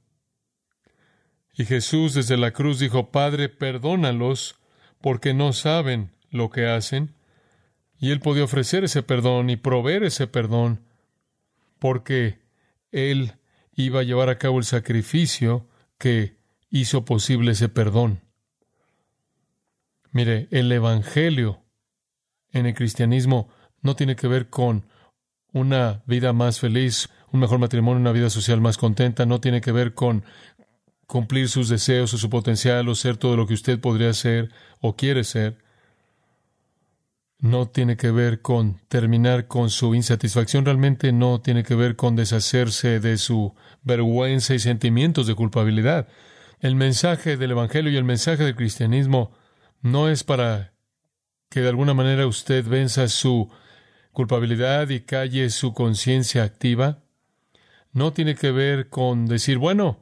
Y 1.52 1.64
Jesús 1.66 2.14
desde 2.14 2.37
la 2.37 2.52
cruz 2.52 2.78
dijo, 2.78 3.11
Padre, 3.11 3.49
perdónalos 3.49 4.56
porque 5.00 5.35
no 5.35 5.52
saben 5.52 6.11
lo 6.30 6.50
que 6.50 6.66
hacen. 6.66 7.14
Y 7.99 8.11
Él 8.11 8.21
podía 8.21 8.44
ofrecer 8.44 8.85
ese 8.85 9.02
perdón 9.02 9.50
y 9.50 9.56
proveer 9.56 10.04
ese 10.04 10.26
perdón 10.26 10.80
porque 11.78 12.40
Él 12.90 13.35
iba 13.75 14.00
a 14.00 14.04
llevar 14.04 14.28
a 14.28 14.38
cabo 14.38 14.59
el 14.59 14.64
sacrificio 14.64 15.68
que 15.99 16.37
hizo 16.71 17.04
posible 17.04 17.52
ese 17.52 17.68
perdón. 17.68 18.21
Mire, 20.11 20.49
el 20.50 20.71
Evangelio 20.71 21.62
en 22.50 22.66
el 22.66 22.75
cristianismo 22.75 23.49
no 23.80 23.97
tiene 23.97 24.16
que 24.16 24.28
ver 24.28 24.49
con 24.49 24.87
una 25.52 26.02
vida 26.06 26.32
más 26.32 26.61
feliz, 26.61 27.09
un 27.30 27.40
mejor 27.40 27.59
matrimonio, 27.59 28.00
una 28.00 28.12
vida 28.12 28.30
social 28.30 28.61
más 28.61 28.78
contenta, 28.78 29.26
no 29.26 29.40
tiene 29.40 29.61
que 29.61 29.73
ver 29.73 29.94
con 29.94 30.25
cumplir 31.12 31.50
sus 31.50 31.69
deseos 31.69 32.14
o 32.14 32.16
su 32.16 32.31
potencial 32.31 32.88
o 32.88 32.95
ser 32.95 33.19
todo 33.19 33.37
lo 33.37 33.47
que 33.47 33.52
usted 33.52 33.78
podría 33.78 34.14
ser 34.14 34.50
o 34.81 34.97
quiere 34.97 35.25
ser. 35.25 35.59
No 37.38 37.69
tiene 37.69 37.99
que 37.99 38.11
ver 38.11 38.40
con 38.40 38.81
terminar 38.88 39.47
con 39.47 39.69
su 39.69 39.95
insatisfacción, 39.95 40.64
realmente 40.64 41.12
no 41.12 41.42
tiene 41.42 41.64
que 41.64 41.75
ver 41.75 41.97
con 41.97 42.16
deshacerse 42.16 42.99
de 42.99 43.19
su 43.19 43.54
vergüenza 43.83 44.54
y 44.54 44.59
sentimientos 44.59 45.26
de 45.26 45.35
culpabilidad. 45.35 46.09
El 46.61 46.76
mensaje 46.76 47.37
del 47.37 47.50
Evangelio 47.50 47.92
y 47.92 47.99
el 47.99 48.04
mensaje 48.04 48.45
del 48.45 48.57
cristianismo 48.57 49.33
no 49.83 50.09
es 50.09 50.25
para 50.25 50.73
que 51.50 51.61
de 51.61 51.69
alguna 51.69 51.92
manera 51.92 52.26
usted 52.26 52.66
venza 52.66 53.07
su 53.09 53.50
culpabilidad 54.12 54.88
y 54.88 55.00
calle 55.00 55.50
su 55.50 55.75
conciencia 55.75 56.42
activa. 56.42 57.02
No 57.92 58.14
tiene 58.14 58.35
que 58.35 58.50
ver 58.50 58.88
con 58.88 59.26
decir, 59.26 59.59
bueno, 59.59 60.01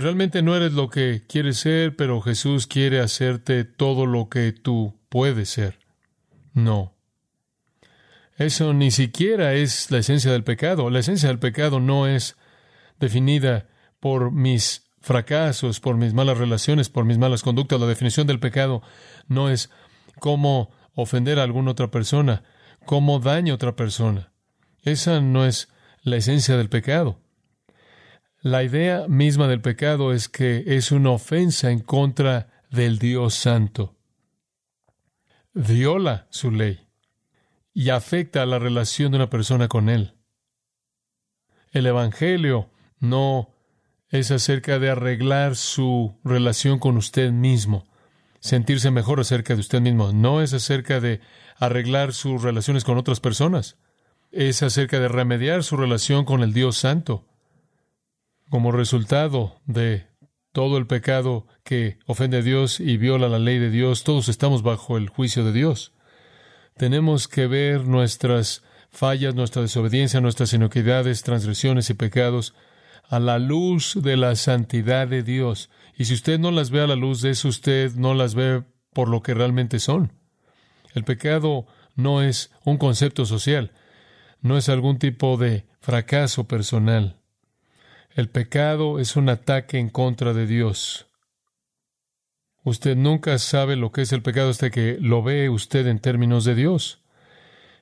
realmente 0.00 0.42
no 0.42 0.56
eres 0.56 0.72
lo 0.72 0.90
que 0.90 1.22
quieres 1.26 1.58
ser, 1.58 1.96
pero 1.96 2.20
Jesús 2.20 2.66
quiere 2.66 3.00
hacerte 3.00 3.64
todo 3.64 4.06
lo 4.06 4.28
que 4.28 4.52
tú 4.52 4.98
puedes 5.08 5.50
ser. 5.50 5.78
No. 6.52 6.94
Eso 8.36 8.72
ni 8.72 8.90
siquiera 8.90 9.54
es 9.54 9.90
la 9.90 9.98
esencia 9.98 10.32
del 10.32 10.44
pecado. 10.44 10.90
La 10.90 11.00
esencia 11.00 11.28
del 11.28 11.38
pecado 11.38 11.78
no 11.78 12.06
es 12.06 12.36
definida 12.98 13.68
por 14.00 14.32
mis 14.32 14.90
fracasos, 15.00 15.80
por 15.80 15.96
mis 15.96 16.14
malas 16.14 16.38
relaciones, 16.38 16.88
por 16.88 17.04
mis 17.04 17.18
malas 17.18 17.42
conductas. 17.42 17.80
La 17.80 17.86
definición 17.86 18.26
del 18.26 18.40
pecado 18.40 18.82
no 19.28 19.50
es 19.50 19.70
cómo 20.18 20.70
ofender 20.94 21.38
a 21.38 21.42
alguna 21.42 21.72
otra 21.72 21.90
persona, 21.90 22.42
cómo 22.86 23.18
daño 23.20 23.52
a 23.52 23.56
otra 23.56 23.76
persona. 23.76 24.32
Esa 24.82 25.20
no 25.20 25.44
es 25.44 25.68
la 26.02 26.16
esencia 26.16 26.56
del 26.56 26.68
pecado. 26.68 27.20
La 28.42 28.62
idea 28.62 29.06
misma 29.06 29.48
del 29.48 29.60
pecado 29.60 30.14
es 30.14 30.30
que 30.30 30.64
es 30.66 30.92
una 30.92 31.10
ofensa 31.10 31.70
en 31.70 31.80
contra 31.80 32.48
del 32.70 32.98
Dios 32.98 33.34
Santo. 33.34 33.98
Viola 35.52 36.26
su 36.30 36.50
ley 36.50 36.80
y 37.74 37.90
afecta 37.90 38.42
a 38.42 38.46
la 38.46 38.58
relación 38.58 39.12
de 39.12 39.16
una 39.16 39.28
persona 39.28 39.68
con 39.68 39.90
Él. 39.90 40.14
El 41.72 41.84
Evangelio 41.84 42.70
no 42.98 43.50
es 44.08 44.30
acerca 44.30 44.78
de 44.78 44.88
arreglar 44.88 45.54
su 45.54 46.18
relación 46.24 46.78
con 46.78 46.96
usted 46.96 47.32
mismo, 47.32 47.86
sentirse 48.40 48.90
mejor 48.90 49.20
acerca 49.20 49.54
de 49.54 49.60
usted 49.60 49.82
mismo. 49.82 50.12
No 50.12 50.40
es 50.40 50.54
acerca 50.54 50.98
de 50.98 51.20
arreglar 51.58 52.14
sus 52.14 52.42
relaciones 52.42 52.84
con 52.84 52.96
otras 52.96 53.20
personas. 53.20 53.76
Es 54.32 54.62
acerca 54.62 54.98
de 54.98 55.08
remediar 55.08 55.62
su 55.62 55.76
relación 55.76 56.24
con 56.24 56.42
el 56.42 56.54
Dios 56.54 56.78
Santo. 56.78 57.29
Como 58.50 58.72
resultado 58.72 59.60
de 59.66 60.08
todo 60.52 60.76
el 60.76 60.88
pecado 60.88 61.46
que 61.62 61.98
ofende 62.06 62.38
a 62.38 62.42
Dios 62.42 62.80
y 62.80 62.96
viola 62.96 63.28
la 63.28 63.38
ley 63.38 63.58
de 63.58 63.70
Dios, 63.70 64.02
todos 64.02 64.28
estamos 64.28 64.64
bajo 64.64 64.96
el 64.96 65.08
juicio 65.08 65.44
de 65.44 65.52
Dios. 65.52 65.92
Tenemos 66.76 67.28
que 67.28 67.46
ver 67.46 67.86
nuestras 67.86 68.64
fallas, 68.90 69.36
nuestra 69.36 69.62
desobediencia, 69.62 70.20
nuestras 70.20 70.52
inoquidades, 70.52 71.22
transgresiones 71.22 71.90
y 71.90 71.94
pecados 71.94 72.52
a 73.08 73.20
la 73.20 73.38
luz 73.38 73.96
de 74.02 74.16
la 74.16 74.34
santidad 74.34 75.06
de 75.06 75.22
Dios. 75.22 75.70
Y 75.96 76.06
si 76.06 76.14
usted 76.14 76.40
no 76.40 76.50
las 76.50 76.72
ve 76.72 76.80
a 76.80 76.88
la 76.88 76.96
luz 76.96 77.22
de 77.22 77.30
eso, 77.30 77.46
usted 77.46 77.94
no 77.94 78.14
las 78.14 78.34
ve 78.34 78.64
por 78.92 79.08
lo 79.08 79.22
que 79.22 79.32
realmente 79.32 79.78
son. 79.78 80.12
El 80.92 81.04
pecado 81.04 81.66
no 81.94 82.20
es 82.20 82.50
un 82.64 82.78
concepto 82.78 83.26
social, 83.26 83.70
no 84.40 84.58
es 84.58 84.68
algún 84.68 84.98
tipo 84.98 85.36
de 85.36 85.66
fracaso 85.78 86.48
personal. 86.48 87.19
El 88.14 88.28
pecado 88.28 88.98
es 88.98 89.16
un 89.16 89.28
ataque 89.28 89.78
en 89.78 89.88
contra 89.88 90.32
de 90.32 90.46
Dios. 90.46 91.06
Usted 92.64 92.96
nunca 92.96 93.38
sabe 93.38 93.76
lo 93.76 93.92
que 93.92 94.02
es 94.02 94.12
el 94.12 94.22
pecado 94.22 94.50
hasta 94.50 94.70
que 94.70 94.98
lo 95.00 95.22
ve 95.22 95.48
usted 95.48 95.86
en 95.86 96.00
términos 96.00 96.44
de 96.44 96.54
Dios. 96.54 97.02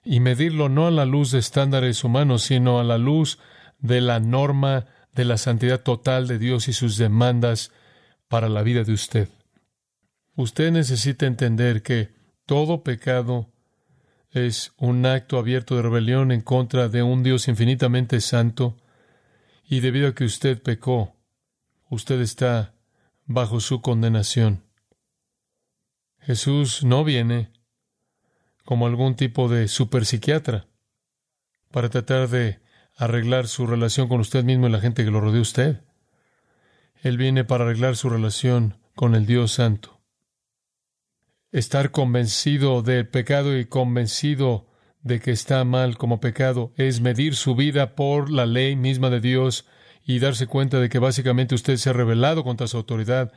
Y 0.04 0.20
medirlo 0.20 0.68
no 0.68 0.87
a 0.87 0.90
la 0.90 1.04
luz 1.04 1.32
de 1.32 1.38
estándares 1.38 2.04
humanos, 2.04 2.42
sino 2.42 2.78
a 2.78 2.85
la 2.85 2.99
luz 2.99 3.38
de 3.78 4.00
la 4.00 4.20
norma 4.20 4.87
de 5.14 5.25
la 5.25 5.38
santidad 5.38 5.80
total 5.82 6.28
de 6.28 6.38
Dios 6.38 6.68
y 6.68 6.73
sus 6.73 6.97
demandas 6.97 7.73
para 8.28 8.49
la 8.49 8.62
vida 8.62 8.85
de 8.85 8.92
usted. 8.92 9.28
Usted 10.37 10.70
necesita 10.70 11.26
entender 11.26 11.82
que 11.82 12.11
todo 12.47 12.85
pecado 12.85 13.50
es 14.30 14.73
un 14.76 15.04
acto 15.06 15.38
abierto 15.38 15.75
de 15.75 15.82
rebelión 15.82 16.30
en 16.30 16.42
contra 16.42 16.88
de 16.88 17.02
un 17.02 17.23
Dios 17.23 17.49
infinitamente 17.49 18.20
santo, 18.20 18.76
y 19.69 19.81
debido 19.81 20.09
a 20.09 20.15
que 20.15 20.25
usted 20.25 20.63
pecó, 20.63 21.15
usted 21.91 22.21
está 22.21 22.75
bajo 23.27 23.61
su 23.61 23.83
condenación. 23.83 24.65
Jesús 26.21 26.85
no 26.85 27.05
viene 27.05 27.53
como 28.65 28.87
algún 28.87 29.15
tipo 29.15 29.49
de 29.49 29.69
superpsiquiatra 29.69 30.67
para 31.71 31.91
tratar 31.91 32.29
de 32.29 32.61
arreglar 32.97 33.47
su 33.47 33.67
relación 33.67 34.09
con 34.09 34.21
usted 34.21 34.43
mismo 34.43 34.69
y 34.69 34.71
la 34.71 34.81
gente 34.81 35.05
que 35.05 35.11
lo 35.11 35.21
rodea 35.21 35.43
usted. 35.43 35.83
Él 37.03 37.19
viene 37.19 37.45
para 37.45 37.65
arreglar 37.65 37.97
su 37.97 38.09
relación 38.09 38.79
con 38.95 39.15
el 39.15 39.27
Dios 39.27 39.53
Santo. 39.53 40.01
Estar 41.53 41.91
convencido 41.91 42.83
del 42.83 43.07
pecado 43.07 43.57
y 43.57 43.67
convencido 43.67 44.68
de 45.02 45.21
que 45.21 45.31
está 45.31 45.64
mal 45.64 45.97
como 45.97 46.21
pecado 46.21 46.73
es 46.76 47.00
medir 47.00 47.35
su 47.35 47.55
vida 47.55 47.95
por 47.95 48.31
la 48.31 48.47
ley 48.47 48.76
misma 48.76 49.11
de 49.11 49.21
Dios 49.21 49.67
y 50.05 50.19
darse 50.19 50.47
cuenta 50.47 50.81
de 50.81 50.88
que 50.88 50.99
básicamente 50.99 51.55
usted 51.55 51.76
se 51.76 51.90
ha 51.90 51.93
rebelado 51.93 52.45
contra 52.45 52.67
su 52.67 52.76
autoridad, 52.76 53.33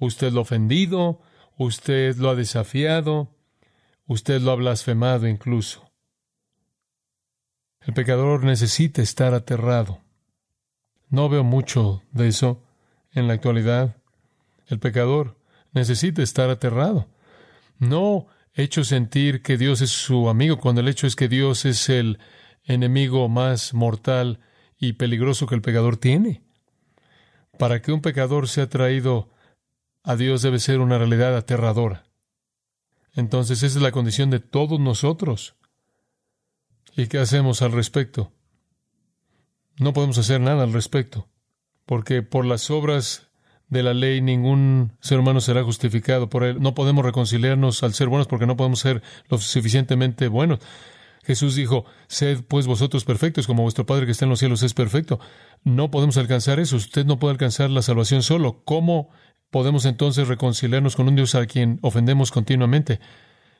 usted 0.00 0.32
lo 0.32 0.40
ha 0.40 0.42
ofendido, 0.42 1.20
usted 1.58 2.16
lo 2.16 2.30
ha 2.30 2.34
desafiado, 2.34 3.30
usted 4.06 4.40
lo 4.40 4.52
ha 4.52 4.56
blasfemado 4.56 5.28
incluso. 5.28 5.90
El 7.80 7.92
pecador 7.92 8.44
necesita 8.44 9.02
estar 9.02 9.34
aterrado. 9.34 10.00
No 11.10 11.28
veo 11.28 11.44
mucho 11.44 12.02
de 12.12 12.28
eso 12.28 12.62
en 13.12 13.28
la 13.28 13.34
actualidad. 13.34 13.96
El 14.66 14.78
pecador 14.78 15.36
necesita 15.72 16.22
estar 16.22 16.48
aterrado. 16.48 17.08
No 17.78 18.26
hecho 18.54 18.84
sentir 18.84 19.42
que 19.42 19.58
Dios 19.58 19.80
es 19.80 19.90
su 19.90 20.28
amigo, 20.28 20.58
cuando 20.58 20.80
el 20.80 20.88
hecho 20.88 21.06
es 21.06 21.16
que 21.16 21.28
Dios 21.28 21.64
es 21.64 21.88
el 21.88 22.18
enemigo 22.62 23.28
más 23.28 23.74
mortal 23.74 24.40
y 24.78 24.94
peligroso 24.94 25.46
que 25.46 25.54
el 25.54 25.62
pecador 25.62 25.96
tiene. 25.96 26.42
Para 27.58 27.82
que 27.82 27.92
un 27.92 28.00
pecador 28.00 28.48
sea 28.48 28.68
traído 28.68 29.30
a 30.02 30.16
Dios 30.16 30.42
debe 30.42 30.58
ser 30.58 30.80
una 30.80 30.98
realidad 30.98 31.36
aterradora. 31.36 32.04
Entonces 33.14 33.62
esa 33.62 33.78
es 33.78 33.82
la 33.82 33.92
condición 33.92 34.30
de 34.30 34.40
todos 34.40 34.78
nosotros. 34.80 35.56
¿Y 36.96 37.06
qué 37.06 37.18
hacemos 37.18 37.62
al 37.62 37.72
respecto? 37.72 38.32
No 39.78 39.92
podemos 39.92 40.18
hacer 40.18 40.40
nada 40.40 40.62
al 40.62 40.72
respecto, 40.72 41.28
porque 41.86 42.22
por 42.22 42.44
las 42.44 42.70
obras 42.70 43.28
de 43.68 43.82
la 43.82 43.94
ley 43.94 44.20
ningún 44.20 44.92
ser 45.00 45.18
humano 45.18 45.40
será 45.40 45.62
justificado 45.62 46.28
por 46.28 46.44
él. 46.44 46.60
No 46.60 46.74
podemos 46.74 47.04
reconciliarnos 47.04 47.82
al 47.82 47.94
ser 47.94 48.08
buenos 48.08 48.26
porque 48.26 48.46
no 48.46 48.56
podemos 48.56 48.80
ser 48.80 49.02
lo 49.28 49.38
suficientemente 49.38 50.28
buenos. 50.28 50.60
Jesús 51.24 51.54
dijo, 51.54 51.86
sed 52.06 52.44
pues 52.46 52.66
vosotros 52.66 53.04
perfectos 53.04 53.46
como 53.46 53.62
vuestro 53.62 53.86
Padre 53.86 54.04
que 54.04 54.12
está 54.12 54.26
en 54.26 54.30
los 54.30 54.38
cielos 54.38 54.62
es 54.62 54.74
perfecto. 54.74 55.18
No 55.64 55.90
podemos 55.90 56.16
alcanzar 56.18 56.60
eso. 56.60 56.76
Usted 56.76 57.06
no 57.06 57.18
puede 57.18 57.32
alcanzar 57.32 57.70
la 57.70 57.82
salvación 57.82 58.22
solo. 58.22 58.62
¿Cómo 58.64 59.10
podemos 59.50 59.86
entonces 59.86 60.28
reconciliarnos 60.28 60.96
con 60.96 61.08
un 61.08 61.16
Dios 61.16 61.34
a 61.34 61.46
quien 61.46 61.78
ofendemos 61.80 62.30
continuamente? 62.30 63.00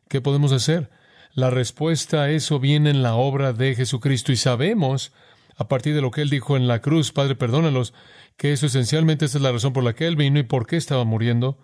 ¿Qué 0.08 0.20
podemos 0.20 0.52
hacer? 0.52 0.90
La 1.32 1.50
respuesta 1.50 2.22
a 2.22 2.30
eso 2.30 2.60
viene 2.60 2.90
en 2.90 3.02
la 3.02 3.14
obra 3.14 3.52
de 3.52 3.74
Jesucristo 3.74 4.30
y 4.30 4.36
sabemos, 4.36 5.12
a 5.56 5.66
partir 5.66 5.94
de 5.94 6.02
lo 6.02 6.10
que 6.10 6.20
Él 6.20 6.30
dijo 6.30 6.56
en 6.56 6.68
la 6.68 6.80
cruz, 6.80 7.12
Padre, 7.12 7.34
perdónalos, 7.34 7.94
que 8.36 8.52
eso 8.52 8.66
esencialmente 8.66 9.24
esa 9.24 9.38
es 9.38 9.42
la 9.42 9.52
razón 9.52 9.72
por 9.72 9.84
la 9.84 9.94
que 9.94 10.06
Él 10.06 10.16
vino 10.16 10.38
y 10.38 10.42
por 10.42 10.66
qué 10.66 10.76
estaba 10.76 11.04
muriendo, 11.04 11.58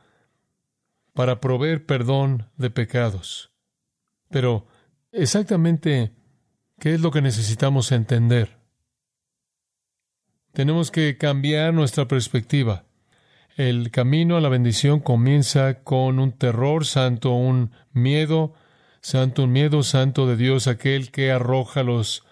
para 1.14 1.40
proveer 1.40 1.86
perdón 1.86 2.48
de 2.56 2.70
pecados. 2.70 3.50
Pero, 4.30 4.66
exactamente, 5.12 6.12
¿qué 6.78 6.94
es 6.94 7.00
lo 7.00 7.10
que 7.10 7.20
necesitamos 7.20 7.90
entender? 7.92 8.58
Tenemos 10.52 10.90
que 10.90 11.16
cambiar 11.16 11.74
nuestra 11.74 12.06
perspectiva. 12.08 12.84
El 13.56 13.90
camino 13.90 14.36
a 14.36 14.40
la 14.40 14.48
bendición 14.48 15.00
comienza 15.00 15.82
con 15.82 16.18
un 16.18 16.32
terror 16.32 16.86
santo, 16.86 17.32
un 17.32 17.72
miedo 17.92 18.54
santo, 19.00 19.44
un 19.44 19.52
miedo 19.52 19.82
santo 19.82 20.26
de 20.26 20.36
Dios, 20.36 20.66
aquel 20.66 21.10
que 21.10 21.30
arroja 21.30 21.80
a 21.80 21.84
los 21.84 22.24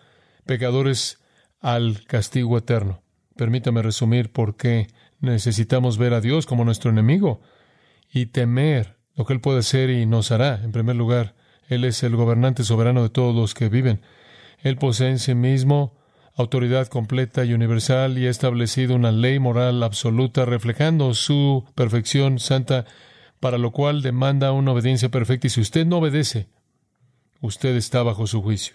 pecadores 0.46 1.18
al 1.60 2.04
castigo 2.04 2.56
eterno. 2.58 3.02
Permítame 3.38 3.82
resumir 3.82 4.32
por 4.32 4.56
qué 4.56 4.88
necesitamos 5.20 5.96
ver 5.96 6.12
a 6.12 6.20
Dios 6.20 6.44
como 6.44 6.64
nuestro 6.64 6.90
enemigo 6.90 7.40
y 8.12 8.26
temer 8.26 8.96
lo 9.14 9.26
que 9.26 9.32
Él 9.32 9.40
puede 9.40 9.60
hacer 9.60 9.90
y 9.90 10.06
nos 10.06 10.32
hará. 10.32 10.60
En 10.64 10.72
primer 10.72 10.96
lugar, 10.96 11.36
Él 11.68 11.84
es 11.84 12.02
el 12.02 12.16
gobernante 12.16 12.64
soberano 12.64 13.04
de 13.04 13.10
todos 13.10 13.36
los 13.36 13.54
que 13.54 13.68
viven. 13.68 14.00
Él 14.58 14.76
posee 14.76 15.10
en 15.10 15.20
sí 15.20 15.36
mismo 15.36 15.96
autoridad 16.34 16.88
completa 16.88 17.44
y 17.44 17.54
universal 17.54 18.18
y 18.18 18.26
ha 18.26 18.30
establecido 18.30 18.96
una 18.96 19.12
ley 19.12 19.38
moral 19.38 19.84
absoluta 19.84 20.44
reflejando 20.44 21.14
su 21.14 21.64
perfección 21.76 22.40
santa, 22.40 22.86
para 23.38 23.56
lo 23.56 23.70
cual 23.70 24.02
demanda 24.02 24.50
una 24.50 24.72
obediencia 24.72 25.10
perfecta 25.10 25.46
y 25.46 25.50
si 25.50 25.60
usted 25.60 25.86
no 25.86 25.98
obedece, 25.98 26.48
usted 27.40 27.76
está 27.76 28.02
bajo 28.02 28.26
su 28.26 28.42
juicio. 28.42 28.74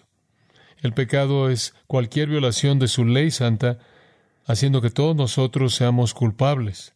El 0.82 0.94
pecado 0.94 1.50
es 1.50 1.76
cualquier 1.86 2.30
violación 2.30 2.80
de 2.80 2.88
su 2.88 3.04
ley 3.04 3.30
santa, 3.30 3.80
haciendo 4.46 4.82
que 4.82 4.90
todos 4.90 5.16
nosotros 5.16 5.76
seamos 5.76 6.14
culpables. 6.14 6.96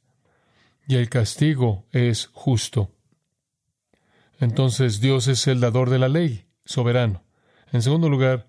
Y 0.88 0.96
el 0.96 1.10
castigo 1.10 1.86
es 1.92 2.30
justo. 2.34 2.92
Entonces 4.40 5.02
Dios 5.02 5.28
es 5.28 5.48
el 5.48 5.60
dador 5.60 5.90
de 5.90 6.00
la 6.00 6.08
ley, 6.08 6.46
soberano. 6.66 7.24
En 7.72 7.82
segundo 7.82 8.10
lugar, 8.10 8.48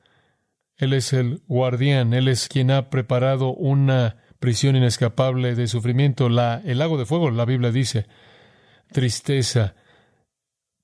Él 0.77 0.93
es 0.93 1.13
el 1.13 1.43
guardián, 1.49 2.13
Él 2.15 2.29
es 2.29 2.49
quien 2.49 2.71
ha 2.71 2.91
preparado 2.91 3.53
una 3.53 4.17
prisión 4.39 4.77
inescapable 4.77 5.55
de 5.55 5.67
sufrimiento. 5.67 6.29
La, 6.29 6.63
el 6.65 6.79
lago 6.79 6.99
de 6.99 7.07
fuego, 7.07 7.31
la 7.31 7.45
Biblia 7.45 7.73
dice, 7.73 8.07
tristeza 8.93 9.75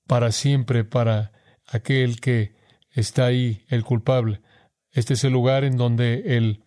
para 0.07 0.31
siempre 0.31 0.83
para 0.83 1.31
aquel 1.67 2.19
que 2.19 2.55
está 2.91 3.25
ahí, 3.25 3.65
el 3.69 3.83
culpable. 3.83 4.41
Este 4.91 5.13
es 5.13 5.23
el 5.23 5.33
lugar 5.33 5.63
en 5.63 5.77
donde 5.77 6.37
el 6.37 6.64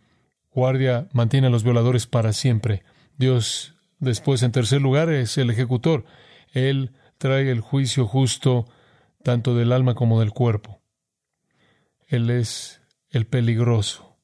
guardia 0.58 1.08
mantiene 1.12 1.46
a 1.46 1.50
los 1.50 1.62
violadores 1.62 2.06
para 2.08 2.32
siempre. 2.32 2.82
Dios, 3.16 3.76
después, 4.00 4.42
en 4.42 4.50
tercer 4.50 4.82
lugar, 4.82 5.08
es 5.08 5.38
el 5.38 5.50
ejecutor. 5.50 6.04
Él 6.52 6.92
trae 7.16 7.50
el 7.50 7.60
juicio 7.60 8.06
justo 8.06 8.66
tanto 9.22 9.54
del 9.54 9.72
alma 9.72 9.94
como 9.94 10.18
del 10.18 10.32
cuerpo. 10.32 10.80
Él 12.08 12.28
es 12.30 12.82
el 13.08 13.26
peligroso. 13.26 14.16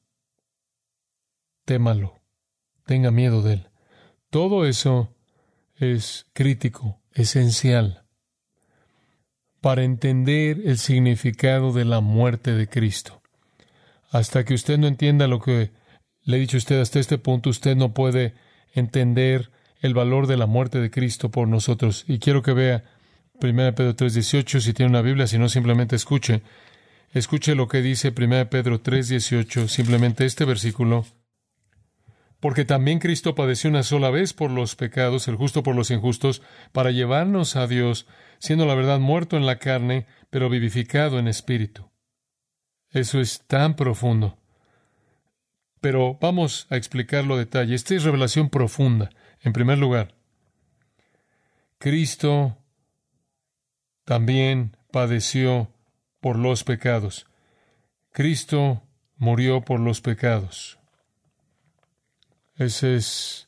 Témalo. 1.63 2.19
Tenga 2.85 3.11
miedo 3.11 3.41
de 3.41 3.53
él. 3.53 3.69
Todo 4.29 4.65
eso 4.65 5.15
es 5.75 6.27
crítico, 6.33 7.01
esencial 7.13 8.05
para 9.61 9.83
entender 9.83 10.61
el 10.65 10.77
significado 10.77 11.73
de 11.73 11.85
la 11.85 11.99
muerte 11.99 12.51
de 12.51 12.67
Cristo. 12.67 13.23
Hasta 14.11 14.45
que 14.45 14.53
usted 14.53 14.77
no 14.77 14.85
entienda 14.85 15.25
lo 15.27 15.39
que 15.39 15.71
le 16.25 16.37
he 16.37 16.39
dicho 16.39 16.57
a 16.57 16.59
usted 16.59 16.81
hasta 16.81 16.99
este 16.99 17.17
punto, 17.17 17.49
usted 17.49 17.75
no 17.75 17.93
puede 17.93 18.33
entender 18.73 19.51
el 19.79 19.93
valor 19.93 20.27
de 20.27 20.37
la 20.37 20.47
muerte 20.47 20.79
de 20.79 20.91
Cristo 20.91 21.29
por 21.31 21.47
nosotros. 21.47 22.03
Y 22.07 22.19
quiero 22.19 22.41
que 22.41 22.53
vea 22.53 22.83
1 23.41 23.75
Pedro 23.75 23.95
3:18 23.95 24.59
si 24.59 24.73
tiene 24.73 24.89
una 24.89 25.01
Biblia, 25.01 25.27
si 25.27 25.37
no 25.37 25.49
simplemente 25.49 25.95
escuche. 25.95 26.41
Escuche 27.11 27.55
lo 27.55 27.67
que 27.67 27.81
dice 27.81 28.11
1 28.11 28.49
Pedro 28.49 28.81
3:18, 28.81 29.67
simplemente 29.67 30.25
este 30.25 30.45
versículo. 30.45 31.05
Porque 32.39 32.65
también 32.65 32.99
Cristo 32.99 33.33
padeció 33.33 33.69
una 33.69 33.83
sola 33.83 34.09
vez 34.09 34.33
por 34.33 34.51
los 34.51 34.75
pecados, 34.75 35.27
el 35.27 35.35
justo 35.35 35.63
por 35.63 35.75
los 35.75 35.91
injustos, 35.91 36.41
para 36.71 36.91
llevarnos 36.91 37.55
a 37.55 37.67
Dios 37.67 38.07
siendo 38.39 38.65
la 38.65 38.75
verdad 38.75 38.99
muerto 38.99 39.37
en 39.37 39.45
la 39.45 39.57
carne, 39.57 40.07
pero 40.29 40.49
vivificado 40.49 41.19
en 41.19 41.27
espíritu. 41.27 41.89
Eso 42.91 43.19
es 43.19 43.41
tan 43.47 43.75
profundo. 43.75 44.37
Pero 45.85 46.17
vamos 46.19 46.65
a 46.71 46.77
explicarlo 46.77 47.35
a 47.35 47.37
detalle. 47.37 47.75
Esta 47.75 47.93
es 47.93 48.03
revelación 48.03 48.49
profunda. 48.49 49.11
En 49.41 49.53
primer 49.53 49.77
lugar, 49.77 50.15
Cristo 51.77 52.57
también 54.03 54.75
padeció 54.89 55.71
por 56.21 56.39
los 56.39 56.63
pecados. 56.63 57.27
Cristo 58.11 58.81
murió 59.17 59.61
por 59.61 59.79
los 59.79 60.01
pecados. 60.01 60.79
Esa 62.55 62.87
es 62.87 63.47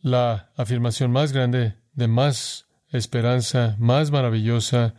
la 0.00 0.50
afirmación 0.56 1.12
más 1.12 1.34
grande, 1.34 1.74
de 1.92 2.08
más 2.08 2.68
esperanza 2.90 3.76
más 3.78 4.10
maravillosa, 4.10 4.94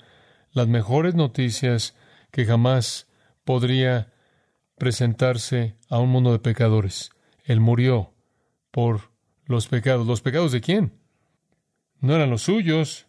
las 0.51 0.67
mejores 0.67 1.15
noticias 1.15 1.95
que 2.29 2.45
jamás 2.45 3.07
podría 3.45 4.13
presentarse 4.79 5.75
a 5.89 5.99
un 5.99 6.09
mundo 6.09 6.31
de 6.31 6.39
pecadores. 6.39 7.11
Él 7.43 7.59
murió 7.59 8.13
por 8.71 9.11
los 9.45 9.67
pecados. 9.67 10.07
¿Los 10.07 10.21
pecados 10.21 10.51
de 10.51 10.61
quién? 10.61 10.93
No 11.99 12.15
eran 12.15 12.29
los 12.29 12.43
suyos. 12.43 13.07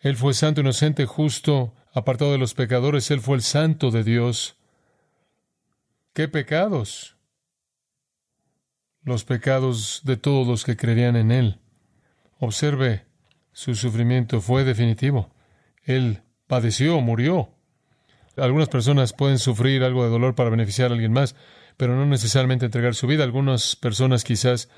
Él 0.00 0.16
fue 0.16 0.34
santo, 0.34 0.60
inocente, 0.60 1.06
justo, 1.06 1.74
apartado 1.92 2.32
de 2.32 2.38
los 2.38 2.54
pecadores. 2.54 3.10
Él 3.10 3.20
fue 3.20 3.36
el 3.36 3.42
santo 3.42 3.90
de 3.90 4.02
Dios. 4.02 4.56
¿Qué 6.12 6.28
pecados? 6.28 7.16
Los 9.02 9.24
pecados 9.24 10.00
de 10.04 10.16
todos 10.16 10.46
los 10.46 10.64
que 10.64 10.76
creían 10.76 11.16
en 11.16 11.30
Él. 11.30 11.60
Observe 12.38 13.06
su 13.52 13.74
sufrimiento 13.74 14.40
fue 14.40 14.64
definitivo. 14.64 15.32
Él 15.82 16.22
padeció, 16.46 17.00
murió. 17.00 17.53
Algunas 18.36 18.68
personas 18.68 19.12
pueden 19.12 19.38
sufrir 19.38 19.84
algo 19.84 20.04
de 20.04 20.10
dolor 20.10 20.34
para 20.34 20.50
beneficiar 20.50 20.90
a 20.90 20.94
alguien 20.94 21.12
más, 21.12 21.36
pero 21.76 21.94
no 21.94 22.06
necesariamente 22.06 22.66
entregar 22.66 22.94
su 22.94 23.06
vida. 23.06 23.24
Algunas 23.24 23.76
personas 23.76 24.24
quizás 24.24 24.68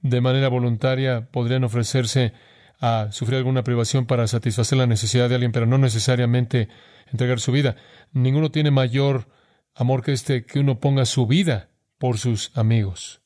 de 0.00 0.20
manera 0.20 0.48
voluntaria 0.48 1.28
podrían 1.30 1.64
ofrecerse 1.64 2.32
a 2.80 3.08
sufrir 3.10 3.38
alguna 3.38 3.64
privación 3.64 4.06
para 4.06 4.26
satisfacer 4.26 4.78
la 4.78 4.86
necesidad 4.86 5.28
de 5.28 5.34
alguien, 5.34 5.52
pero 5.52 5.66
no 5.66 5.78
necesariamente 5.78 6.68
entregar 7.10 7.40
su 7.40 7.52
vida. 7.52 7.76
Ninguno 8.12 8.50
tiene 8.50 8.70
mayor 8.70 9.28
amor 9.74 10.02
que 10.02 10.12
este 10.12 10.44
que 10.44 10.60
uno 10.60 10.80
ponga 10.80 11.04
su 11.04 11.26
vida 11.26 11.70
por 11.98 12.18
sus 12.18 12.56
amigos. 12.56 13.20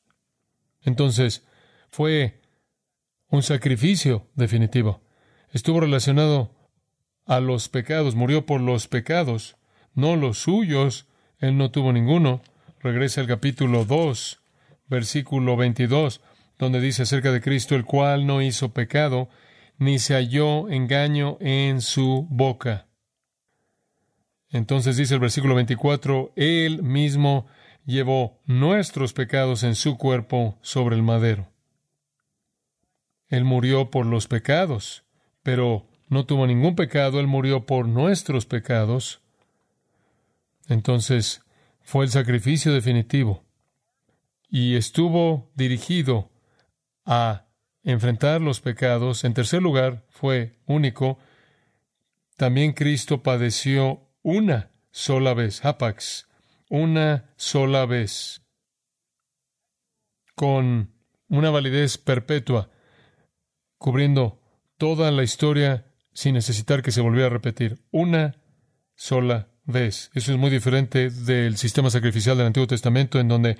Entonces, 0.81 1.45
fue 1.89 2.41
un 3.27 3.43
sacrificio 3.43 4.27
definitivo. 4.35 5.01
Estuvo 5.51 5.79
relacionado 5.79 6.52
a 7.25 7.39
los 7.39 7.69
pecados, 7.69 8.15
murió 8.15 8.45
por 8.45 8.61
los 8.61 8.87
pecados, 8.87 9.55
no 9.93 10.15
los 10.15 10.39
suyos, 10.39 11.07
él 11.39 11.57
no 11.57 11.71
tuvo 11.71 11.93
ninguno. 11.93 12.41
Regresa 12.79 13.21
al 13.21 13.27
capítulo 13.27 13.85
2, 13.85 14.41
versículo 14.87 15.55
22, 15.55 16.21
donde 16.57 16.81
dice 16.81 17.03
acerca 17.03 17.31
de 17.31 17.41
Cristo, 17.41 17.75
el 17.75 17.85
cual 17.85 18.25
no 18.25 18.41
hizo 18.41 18.73
pecado, 18.73 19.29
ni 19.77 19.99
se 19.99 20.13
halló 20.13 20.69
engaño 20.69 21.37
en 21.39 21.81
su 21.81 22.27
boca. 22.29 22.87
Entonces 24.49 24.97
dice 24.97 25.15
el 25.15 25.19
versículo 25.19 25.55
24, 25.55 26.31
Él 26.35 26.83
mismo 26.83 27.47
llevó 27.85 28.39
nuestros 28.45 29.13
pecados 29.13 29.63
en 29.63 29.75
su 29.75 29.97
cuerpo 29.97 30.57
sobre 30.61 30.95
el 30.95 31.03
madero. 31.03 31.49
Él 33.29 33.45
murió 33.45 33.89
por 33.89 34.05
los 34.05 34.27
pecados, 34.27 35.03
pero 35.41 35.87
no 36.13 36.25
tuvo 36.25 36.47
ningún 36.47 36.75
pecado, 36.75 37.19
Él 37.19 37.27
murió 37.27 37.65
por 37.65 37.87
nuestros 37.87 38.45
pecados. 38.45 39.21
Entonces 40.69 41.41
fue 41.81 42.05
el 42.05 42.11
sacrificio 42.11 42.73
definitivo 42.73 43.43
y 44.49 44.75
estuvo 44.75 45.51
dirigido 45.55 46.31
a 47.05 47.47
enfrentar 47.83 48.39
los 48.39 48.61
pecados. 48.61 49.23
En 49.23 49.33
tercer 49.33 49.61
lugar, 49.61 50.05
fue 50.09 50.59
único. 50.65 51.19
También 52.37 52.73
Cristo 52.73 53.23
padeció 53.23 54.07
una 54.21 54.71
sola 54.91 55.33
vez, 55.33 55.65
hapax, 55.65 56.27
una 56.69 57.33
sola 57.35 57.85
vez, 57.85 58.41
con 60.35 60.93
una 61.27 61.49
validez 61.49 61.97
perpetua, 61.97 62.69
cubriendo 63.77 64.39
toda 64.77 65.11
la 65.11 65.23
historia 65.23 65.92
sin 66.13 66.35
necesitar 66.35 66.81
que 66.81 66.91
se 66.91 67.01
volviera 67.01 67.27
a 67.27 67.31
repetir. 67.31 67.79
Una 67.91 68.35
sola 68.95 69.47
vez. 69.65 70.11
Eso 70.13 70.31
es 70.31 70.37
muy 70.37 70.49
diferente 70.49 71.09
del 71.09 71.57
sistema 71.57 71.89
sacrificial 71.89 72.37
del 72.37 72.47
Antiguo 72.47 72.67
Testamento, 72.67 73.19
en 73.19 73.27
donde 73.27 73.57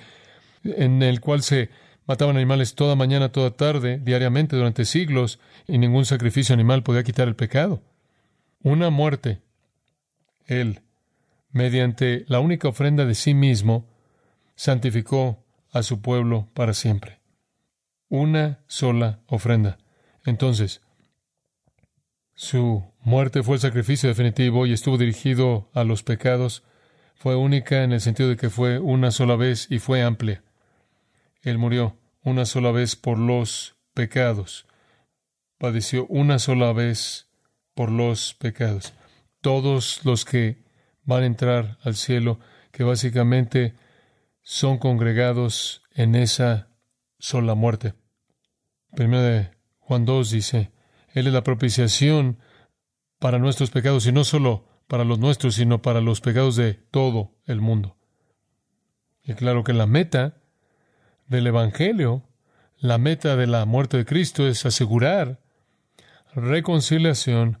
en 0.62 1.02
el 1.02 1.20
cual 1.20 1.42
se 1.42 1.70
mataban 2.06 2.36
animales 2.36 2.74
toda 2.74 2.94
mañana, 2.94 3.32
toda 3.32 3.50
tarde, 3.50 3.98
diariamente, 4.02 4.56
durante 4.56 4.84
siglos, 4.84 5.40
y 5.66 5.78
ningún 5.78 6.04
sacrificio 6.04 6.54
animal 6.54 6.82
podía 6.82 7.02
quitar 7.02 7.28
el 7.28 7.36
pecado. 7.36 7.82
Una 8.62 8.90
muerte. 8.90 9.42
Él, 10.46 10.82
mediante 11.50 12.24
la 12.28 12.40
única 12.40 12.68
ofrenda 12.68 13.06
de 13.06 13.14
sí 13.14 13.34
mismo, 13.34 13.88
santificó 14.54 15.44
a 15.72 15.82
su 15.82 16.00
pueblo 16.00 16.48
para 16.54 16.74
siempre. 16.74 17.20
Una 18.08 18.60
sola 18.66 19.20
ofrenda. 19.26 19.78
Entonces, 20.24 20.82
su 22.34 22.84
muerte 23.00 23.42
fue 23.42 23.56
el 23.56 23.60
sacrificio 23.60 24.08
definitivo 24.08 24.66
y 24.66 24.72
estuvo 24.72 24.98
dirigido 24.98 25.70
a 25.72 25.84
los 25.84 26.02
pecados. 26.02 26.64
Fue 27.14 27.36
única 27.36 27.84
en 27.84 27.92
el 27.92 28.00
sentido 28.00 28.28
de 28.28 28.36
que 28.36 28.50
fue 28.50 28.80
una 28.80 29.12
sola 29.12 29.36
vez 29.36 29.68
y 29.70 29.78
fue 29.78 30.02
amplia. 30.02 30.42
Él 31.42 31.58
murió 31.58 31.96
una 32.22 32.44
sola 32.44 32.72
vez 32.72 32.96
por 32.96 33.18
los 33.18 33.76
pecados. 33.92 34.66
Padeció 35.58 36.06
una 36.08 36.38
sola 36.38 36.72
vez 36.72 37.28
por 37.74 37.90
los 37.90 38.34
pecados. 38.34 38.94
Todos 39.40 40.04
los 40.04 40.24
que 40.24 40.64
van 41.04 41.22
a 41.22 41.26
entrar 41.26 41.78
al 41.82 41.94
cielo, 41.94 42.40
que 42.72 42.82
básicamente 42.82 43.74
son 44.42 44.78
congregados 44.78 45.82
en 45.94 46.14
esa 46.16 46.68
sola 47.18 47.54
muerte. 47.54 47.94
Primero 48.94 49.22
de 49.22 49.50
Juan 49.78 50.04
2 50.04 50.30
dice, 50.30 50.73
Él 51.14 51.28
es 51.28 51.32
la 51.32 51.44
propiciación 51.44 52.38
para 53.18 53.38
nuestros 53.38 53.70
pecados, 53.70 54.06
y 54.06 54.12
no 54.12 54.24
solo 54.24 54.66
para 54.88 55.04
los 55.04 55.18
nuestros, 55.18 55.54
sino 55.54 55.80
para 55.80 56.00
los 56.00 56.20
pecados 56.20 56.56
de 56.56 56.74
todo 56.74 57.32
el 57.46 57.60
mundo. 57.60 57.96
Y 59.22 59.32
claro 59.34 59.64
que 59.64 59.72
la 59.72 59.86
meta 59.86 60.42
del 61.26 61.46
Evangelio, 61.46 62.24
la 62.76 62.98
meta 62.98 63.36
de 63.36 63.46
la 63.46 63.64
muerte 63.64 63.96
de 63.96 64.04
Cristo 64.04 64.46
es 64.46 64.66
asegurar 64.66 65.40
reconciliación 66.34 67.60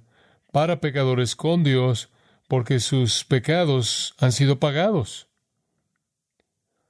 para 0.52 0.80
pecadores 0.80 1.36
con 1.36 1.62
Dios 1.64 2.10
porque 2.48 2.80
sus 2.80 3.24
pecados 3.24 4.14
han 4.18 4.32
sido 4.32 4.58
pagados. 4.58 5.28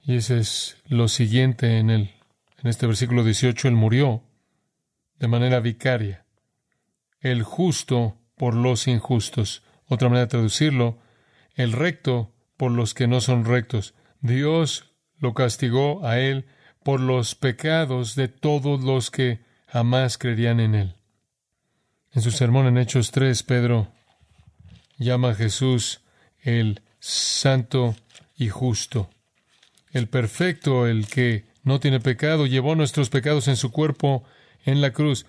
Y 0.03 0.16
ese 0.16 0.38
es 0.38 0.77
lo 0.87 1.09
siguiente 1.09 1.79
en, 1.79 1.90
el, 1.90 2.11
en 2.59 2.68
este 2.68 2.87
versículo 2.87 3.22
18, 3.22 3.68
Él 3.68 3.74
murió 3.74 4.22
de 5.18 5.29
manera 5.29 5.61
vicaria, 5.61 6.24
el 7.25 7.43
justo 7.43 8.19
por 8.37 8.55
los 8.55 8.87
injustos. 8.87 9.63
Otra 9.87 10.09
manera 10.09 10.27
de 10.27 10.31
traducirlo, 10.31 10.99
el 11.57 11.73
recto 11.73 12.33
por 12.57 12.71
los 12.71 12.95
que 12.95 13.09
no 13.09 13.21
son 13.21 13.47
rectos. 13.47 13.95
Dios 14.21 14.93
lo 15.19 15.35
castigó 15.35 16.07
a 16.07 16.21
Él 16.21 16.47
por 16.85 17.01
los 17.01 17.35
pecados 17.35 18.15
de 18.15 18.29
todos 18.29 18.85
los 18.85 19.11
que 19.11 19.41
jamás 19.67 20.19
creerían 20.19 20.61
en 20.61 20.75
Él. 20.75 20.95
En 22.13 22.23
su 22.23 22.31
sermón 22.31 22.67
en 22.67 22.79
Hechos 22.79 23.11
3, 23.11 23.43
Pedro 23.43 23.89
llama 24.99 25.31
a 25.31 25.35
Jesús 25.35 26.03
el 26.41 26.83
santo 27.01 27.97
y 28.37 28.49
justo, 28.51 29.09
el 29.93 30.09
perfecto, 30.09 30.87
el 30.87 31.07
que 31.07 31.47
no 31.63 31.81
tiene 31.81 32.01
pecado, 32.01 32.47
llevó 32.47 32.75
nuestros 32.75 33.09
pecados 33.09 33.49
en 33.49 33.57
su 33.57 33.73
cuerpo 33.73 34.25
en 34.65 34.83
la 34.83 34.93
cruz, 34.93 35.25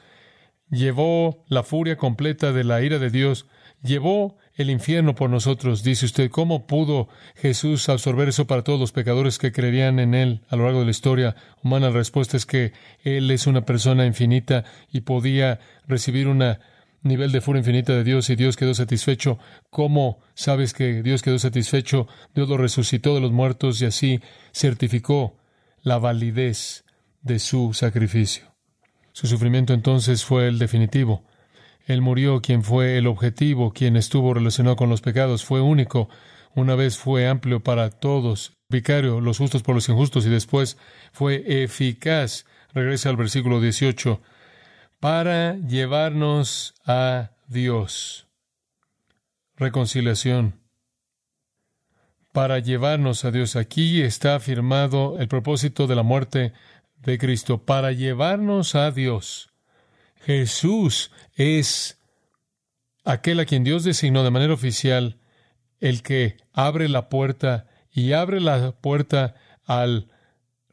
llevó 0.75 1.43
la 1.47 1.63
furia 1.63 1.97
completa 1.97 2.51
de 2.51 2.63
la 2.63 2.81
ira 2.81 2.99
de 2.99 3.09
Dios, 3.09 3.47
llevó 3.81 4.37
el 4.55 4.69
infierno 4.69 5.15
por 5.15 5.29
nosotros. 5.29 5.83
Dice 5.83 6.05
usted, 6.05 6.29
¿cómo 6.29 6.67
pudo 6.67 7.07
Jesús 7.35 7.89
absorber 7.89 8.29
eso 8.29 8.45
para 8.45 8.63
todos 8.63 8.79
los 8.79 8.91
pecadores 8.91 9.37
que 9.37 9.51
creerían 9.51 9.99
en 9.99 10.13
Él 10.13 10.41
a 10.49 10.55
lo 10.55 10.65
largo 10.65 10.79
de 10.79 10.85
la 10.85 10.91
historia 10.91 11.35
humana? 11.63 11.87
La 11.87 11.95
respuesta 11.95 12.37
es 12.37 12.45
que 12.45 12.73
Él 13.03 13.31
es 13.31 13.47
una 13.47 13.65
persona 13.65 14.05
infinita 14.05 14.65
y 14.91 15.01
podía 15.01 15.59
recibir 15.87 16.27
un 16.27 16.43
nivel 17.01 17.31
de 17.31 17.41
furia 17.41 17.59
infinita 17.59 17.93
de 17.93 18.03
Dios 18.03 18.29
y 18.29 18.35
Dios 18.35 18.57
quedó 18.57 18.73
satisfecho. 18.73 19.39
¿Cómo 19.69 20.19
sabes 20.33 20.73
que 20.73 21.01
Dios 21.03 21.21
quedó 21.21 21.39
satisfecho? 21.39 22.07
Dios 22.33 22.49
lo 22.49 22.57
resucitó 22.57 23.15
de 23.15 23.21
los 23.21 23.31
muertos 23.31 23.81
y 23.81 23.85
así 23.85 24.21
certificó 24.53 25.37
la 25.81 25.99
validez 25.99 26.83
de 27.21 27.39
su 27.39 27.73
sacrificio. 27.73 28.54
Su 29.15 29.27
sufrimiento 29.27 29.73
entonces 29.73 30.25
fue 30.25 30.49
el 30.49 30.59
definitivo. 30.59 31.23
Él 31.85 32.01
murió 32.01 32.41
quien 32.41 32.63
fue 32.63 32.97
el 32.97 33.07
objetivo, 33.07 33.71
quien 33.71 33.95
estuvo 33.95 34.33
relacionado 34.33 34.75
con 34.75 34.89
los 34.89 34.99
pecados, 34.99 35.45
fue 35.45 35.61
único. 35.61 36.09
Una 36.53 36.75
vez 36.75 36.97
fue 36.97 37.25
amplio 37.25 37.61
para 37.63 37.91
todos, 37.91 38.57
vicario, 38.67 39.21
los 39.21 39.37
justos 39.37 39.63
por 39.63 39.73
los 39.73 39.87
injustos, 39.87 40.25
y 40.25 40.29
después 40.29 40.77
fue 41.13 41.63
eficaz. 41.63 42.45
Regresa 42.73 43.07
al 43.07 43.15
versículo 43.15 43.61
18, 43.61 44.21
para 44.99 45.55
llevarnos 45.59 46.73
a 46.85 47.31
Dios. 47.47 48.27
Reconciliación. 49.55 50.59
Para 52.33 52.59
llevarnos 52.59 53.23
a 53.23 53.31
Dios. 53.31 53.55
Aquí 53.55 54.01
está 54.01 54.35
afirmado 54.35 55.15
el 55.19 55.29
propósito 55.29 55.87
de 55.87 55.95
la 55.95 56.03
muerte 56.03 56.51
de 57.05 57.17
Cristo, 57.17 57.63
para 57.63 57.91
llevarnos 57.91 58.75
a 58.75 58.91
Dios. 58.91 59.51
Jesús 60.21 61.11
es 61.35 61.99
aquel 63.03 63.39
a 63.39 63.45
quien 63.45 63.63
Dios 63.63 63.83
designó 63.83 64.23
de 64.23 64.31
manera 64.31 64.53
oficial 64.53 65.19
el 65.79 66.01
que 66.01 66.37
abre 66.51 66.89
la 66.89 67.09
puerta 67.09 67.67
y 67.91 68.13
abre 68.13 68.41
la 68.41 68.71
puerta 68.71 69.35
al 69.65 70.09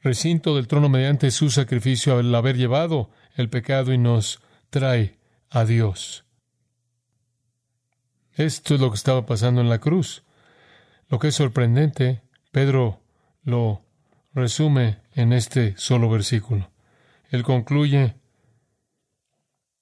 recinto 0.01 0.57
del 0.57 0.67
trono 0.67 0.89
mediante 0.89 1.31
su 1.31 1.51
sacrificio 1.51 2.19
al 2.19 2.35
haber 2.35 2.57
llevado 2.57 3.11
el 3.37 3.49
pecado 3.49 3.93
y 3.93 3.99
nos 3.99 4.41
trae 4.71 5.19
a 5.51 5.65
Dios. 5.65 6.25
Esto 8.33 8.75
es 8.75 8.81
lo 8.81 8.91
que 8.91 8.97
estaba 8.97 9.27
pasando 9.27 9.61
en 9.61 9.69
la 9.69 9.79
cruz. 9.79 10.25
Lo 11.09 11.19
que 11.19 11.29
es 11.29 11.35
sorprendente, 11.35 12.23
Pedro 12.51 13.03
lo 13.45 13.83
resume 14.33 15.02
en 15.15 15.33
este 15.33 15.75
solo 15.77 16.09
versículo. 16.09 16.71
Él 17.31 17.43
concluye 17.43 18.15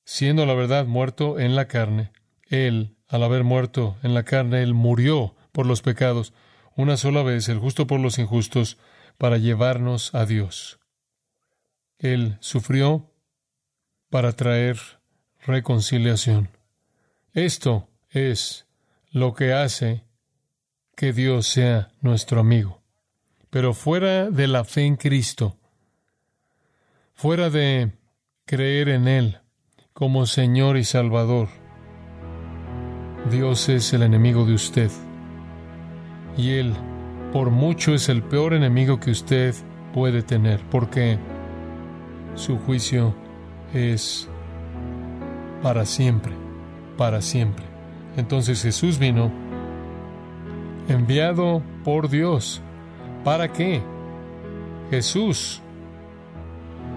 siendo 0.04 0.46
la 0.46 0.54
verdad 0.54 0.86
muerto 0.86 1.38
en 1.38 1.54
la 1.54 1.68
carne, 1.68 2.10
Él, 2.48 2.96
al 3.08 3.22
haber 3.22 3.44
muerto 3.44 3.96
en 4.02 4.14
la 4.14 4.24
carne, 4.24 4.62
Él 4.62 4.74
murió 4.74 5.34
por 5.52 5.66
los 5.66 5.82
pecados, 5.82 6.32
una 6.76 6.96
sola 6.96 7.22
vez, 7.22 7.48
el 7.48 7.58
justo 7.58 7.86
por 7.86 8.00
los 8.00 8.18
injustos, 8.18 8.78
para 9.18 9.36
llevarnos 9.36 10.14
a 10.14 10.26
Dios. 10.26 10.78
Él 11.98 12.38
sufrió 12.40 13.10
para 14.08 14.32
traer 14.32 14.78
reconciliación. 15.46 16.48
Esto 17.32 17.88
es 18.08 18.66
lo 19.10 19.34
que 19.34 19.52
hace 19.52 20.04
que 20.96 21.12
Dios 21.12 21.46
sea 21.46 21.92
nuestro 22.00 22.40
amigo. 22.40 22.79
Pero 23.50 23.74
fuera 23.74 24.30
de 24.30 24.46
la 24.46 24.64
fe 24.64 24.86
en 24.86 24.96
Cristo, 24.96 25.56
fuera 27.14 27.50
de 27.50 27.90
creer 28.46 28.88
en 28.88 29.08
Él, 29.08 29.38
como 29.92 30.26
Señor 30.26 30.76
y 30.76 30.84
Salvador. 30.84 31.48
Dios 33.30 33.68
es 33.68 33.92
el 33.92 34.02
enemigo 34.02 34.44
de 34.44 34.54
usted. 34.54 34.90
Y 36.36 36.52
Él, 36.52 36.74
por 37.32 37.50
mucho, 37.50 37.92
es 37.92 38.08
el 38.08 38.22
peor 38.22 38.54
enemigo 38.54 38.98
que 39.00 39.10
usted 39.10 39.54
puede 39.92 40.22
tener, 40.22 40.60
porque 40.70 41.18
su 42.36 42.56
juicio 42.58 43.14
es 43.74 44.28
para 45.62 45.84
siempre, 45.84 46.32
para 46.96 47.20
siempre. 47.20 47.64
Entonces 48.16 48.62
Jesús 48.62 48.98
vino 48.98 49.30
enviado 50.88 51.62
por 51.84 52.08
Dios. 52.08 52.62
¿Para 53.24 53.52
qué? 53.52 53.82
Jesús, 54.90 55.60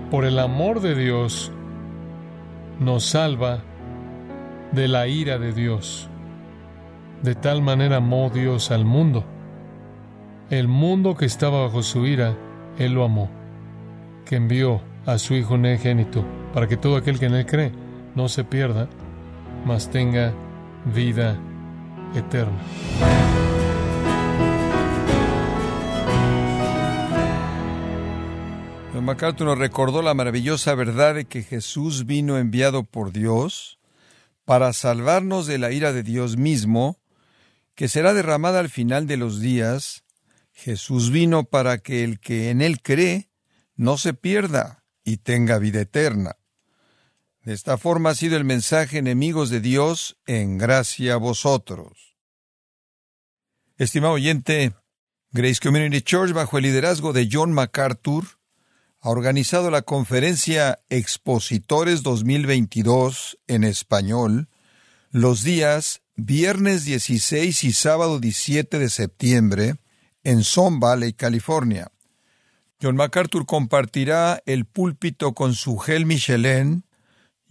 por 0.10 0.26
el 0.26 0.40
amor 0.40 0.80
de 0.80 0.96
Dios, 0.96 1.52
nos 2.80 3.06
salva 3.06 3.60
de 4.72 4.88
la 4.88 5.08
ira 5.08 5.38
de 5.38 5.54
Dios. 5.54 6.10
De 7.22 7.36
tal 7.36 7.62
manera 7.62 7.98
amó 7.98 8.30
Dios 8.30 8.72
al 8.72 8.86
mundo. 8.86 9.24
El 10.50 10.68
mundo 10.68 11.16
que 11.16 11.26
estaba 11.26 11.64
bajo 11.64 11.84
su 11.84 12.06
ira, 12.06 12.36
Él 12.78 12.94
lo 12.94 13.04
amó, 13.04 13.30
que 14.26 14.36
envió 14.36 14.82
a 15.06 15.18
su 15.18 15.36
Hijo 15.36 15.56
unigénito, 15.56 16.24
para 16.54 16.68
que 16.68 16.78
todo 16.78 16.98
aquel 16.98 17.20
que 17.20 17.28
en 17.28 17.36
Él 17.36 17.46
cree 17.46 17.72
no 18.16 18.30
se 18.30 18.44
pierda, 18.44 18.88
mas 19.66 19.90
tenga 19.90 20.34
vida 20.94 21.38
eterna. 22.16 23.53
Don 28.94 29.06
MacArthur 29.06 29.48
nos 29.48 29.58
recordó 29.58 30.04
la 30.04 30.14
maravillosa 30.14 30.76
verdad 30.76 31.16
de 31.16 31.26
que 31.26 31.42
Jesús 31.42 32.06
vino 32.06 32.38
enviado 32.38 32.84
por 32.84 33.12
Dios 33.12 33.80
para 34.46 34.72
salvarnos 34.72 35.48
de 35.48 35.58
la 35.58 35.72
ira 35.72 35.94
de 35.94 36.04
Dios 36.04 36.38
mismo, 36.38 37.00
que 37.74 37.88
será 37.88 38.14
derramada 38.14 38.60
al 38.60 38.70
final 38.70 39.08
de 39.08 39.18
los 39.18 39.40
días. 39.40 40.04
Jesús 40.52 41.10
vino 41.10 41.44
para 41.44 41.80
que 41.80 42.04
el 42.04 42.20
que 42.20 42.52
en 42.52 42.62
él 42.62 42.84
cree 42.84 43.32
no 43.76 43.98
se 43.98 44.14
pierda 44.14 44.84
y 45.04 45.18
tenga 45.18 45.58
vida 45.58 45.82
eterna. 45.82 46.36
De 47.42 47.54
esta 47.54 47.80
forma 47.80 48.12
ha 48.12 48.16
sido 48.16 48.38
el 48.38 48.44
mensaje 48.44 49.00
enemigos 49.00 49.50
de 49.50 49.60
Dios 49.60 50.18
en 50.28 50.60
gracia 50.60 51.16
a 51.16 51.18
vosotros. 51.18 52.16
Estimado 53.76 54.14
oyente, 54.14 54.76
Grace 55.32 55.60
Community 55.60 56.04
Church, 56.04 56.32
bajo 56.32 56.60
el 56.60 56.66
liderazgo 56.66 57.12
de 57.12 57.28
John 57.32 57.54
MacArthur, 57.54 58.26
ha 59.04 59.10
organizado 59.10 59.70
la 59.70 59.82
conferencia 59.82 60.80
Expositores 60.88 62.04
2022 62.04 63.38
en 63.48 63.66
español 63.66 64.48
los 65.12 65.44
días 65.44 66.02
viernes 66.16 66.86
16 66.86 67.66
y 67.66 67.74
sábado 67.74 68.22
17 68.22 68.80
de 68.80 68.90
septiembre 68.90 69.76
en 70.24 70.46
Son 70.46 70.80
Valley, 70.80 71.12
California. 71.12 71.92
John 72.82 72.96
MacArthur 72.96 73.46
compartirá 73.46 74.42
el 74.46 74.64
púlpito 74.64 75.34
con 75.34 75.54
su 75.54 75.78
gel 75.80 76.06
Michelin, 76.06 76.86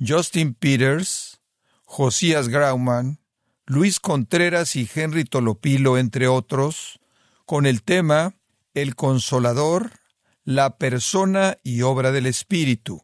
Justin 0.00 0.54
Peters, 0.54 1.42
Josías 1.84 2.48
Grauman, 2.48 3.20
Luis 3.66 4.00
Contreras 4.00 4.74
y 4.74 4.88
Henry 4.92 5.26
Tolopilo, 5.26 5.98
entre 5.98 6.28
otros, 6.28 6.98
con 7.44 7.66
el 7.66 7.82
tema 7.82 8.36
El 8.72 8.96
Consolador, 8.96 10.01
la 10.44 10.76
persona 10.76 11.56
y 11.62 11.80
obra 11.82 12.10
del 12.12 12.26
Espíritu. 12.26 13.02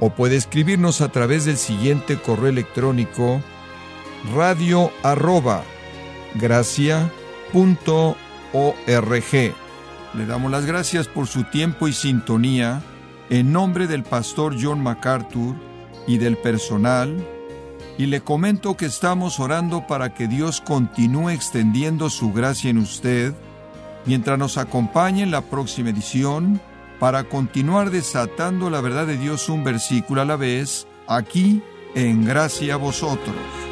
o 0.00 0.10
puede 0.10 0.36
escribirnos 0.36 1.02
a 1.02 1.12
través 1.12 1.44
del 1.44 1.58
siguiente 1.58 2.18
correo 2.18 2.48
electrónico 2.48 3.40
radio 4.34 4.90
arroba 5.02 5.62
gracia 6.34 7.10
punto 7.52 8.16
org. 8.52 9.54
Le 10.14 10.26
damos 10.26 10.50
las 10.50 10.66
gracias 10.66 11.06
por 11.06 11.26
su 11.26 11.44
tiempo 11.44 11.86
y 11.86 11.92
sintonía 11.92 12.82
en 13.28 13.52
nombre 13.52 13.86
del 13.86 14.02
pastor 14.02 14.56
John 14.60 14.82
MacArthur 14.82 15.54
y 16.06 16.18
del 16.18 16.36
personal 16.36 17.16
y 17.98 18.06
le 18.06 18.22
comento 18.22 18.76
que 18.76 18.86
estamos 18.86 19.38
orando 19.38 19.86
para 19.86 20.14
que 20.14 20.26
Dios 20.26 20.60
continúe 20.60 21.30
extendiendo 21.30 22.08
su 22.08 22.32
gracia 22.32 22.70
en 22.70 22.78
usted 22.78 23.34
mientras 24.06 24.38
nos 24.38 24.56
acompañe 24.56 25.22
en 25.22 25.30
la 25.30 25.42
próxima 25.42 25.90
edición 25.90 26.60
para 27.00 27.24
continuar 27.24 27.90
desatando 27.90 28.68
la 28.68 28.82
verdad 28.82 29.06
de 29.06 29.16
Dios 29.16 29.48
un 29.48 29.64
versículo 29.64 30.20
a 30.20 30.26
la 30.26 30.36
vez, 30.36 30.86
aquí 31.08 31.62
en 31.94 32.26
gracia 32.26 32.74
a 32.74 32.76
vosotros. 32.76 33.69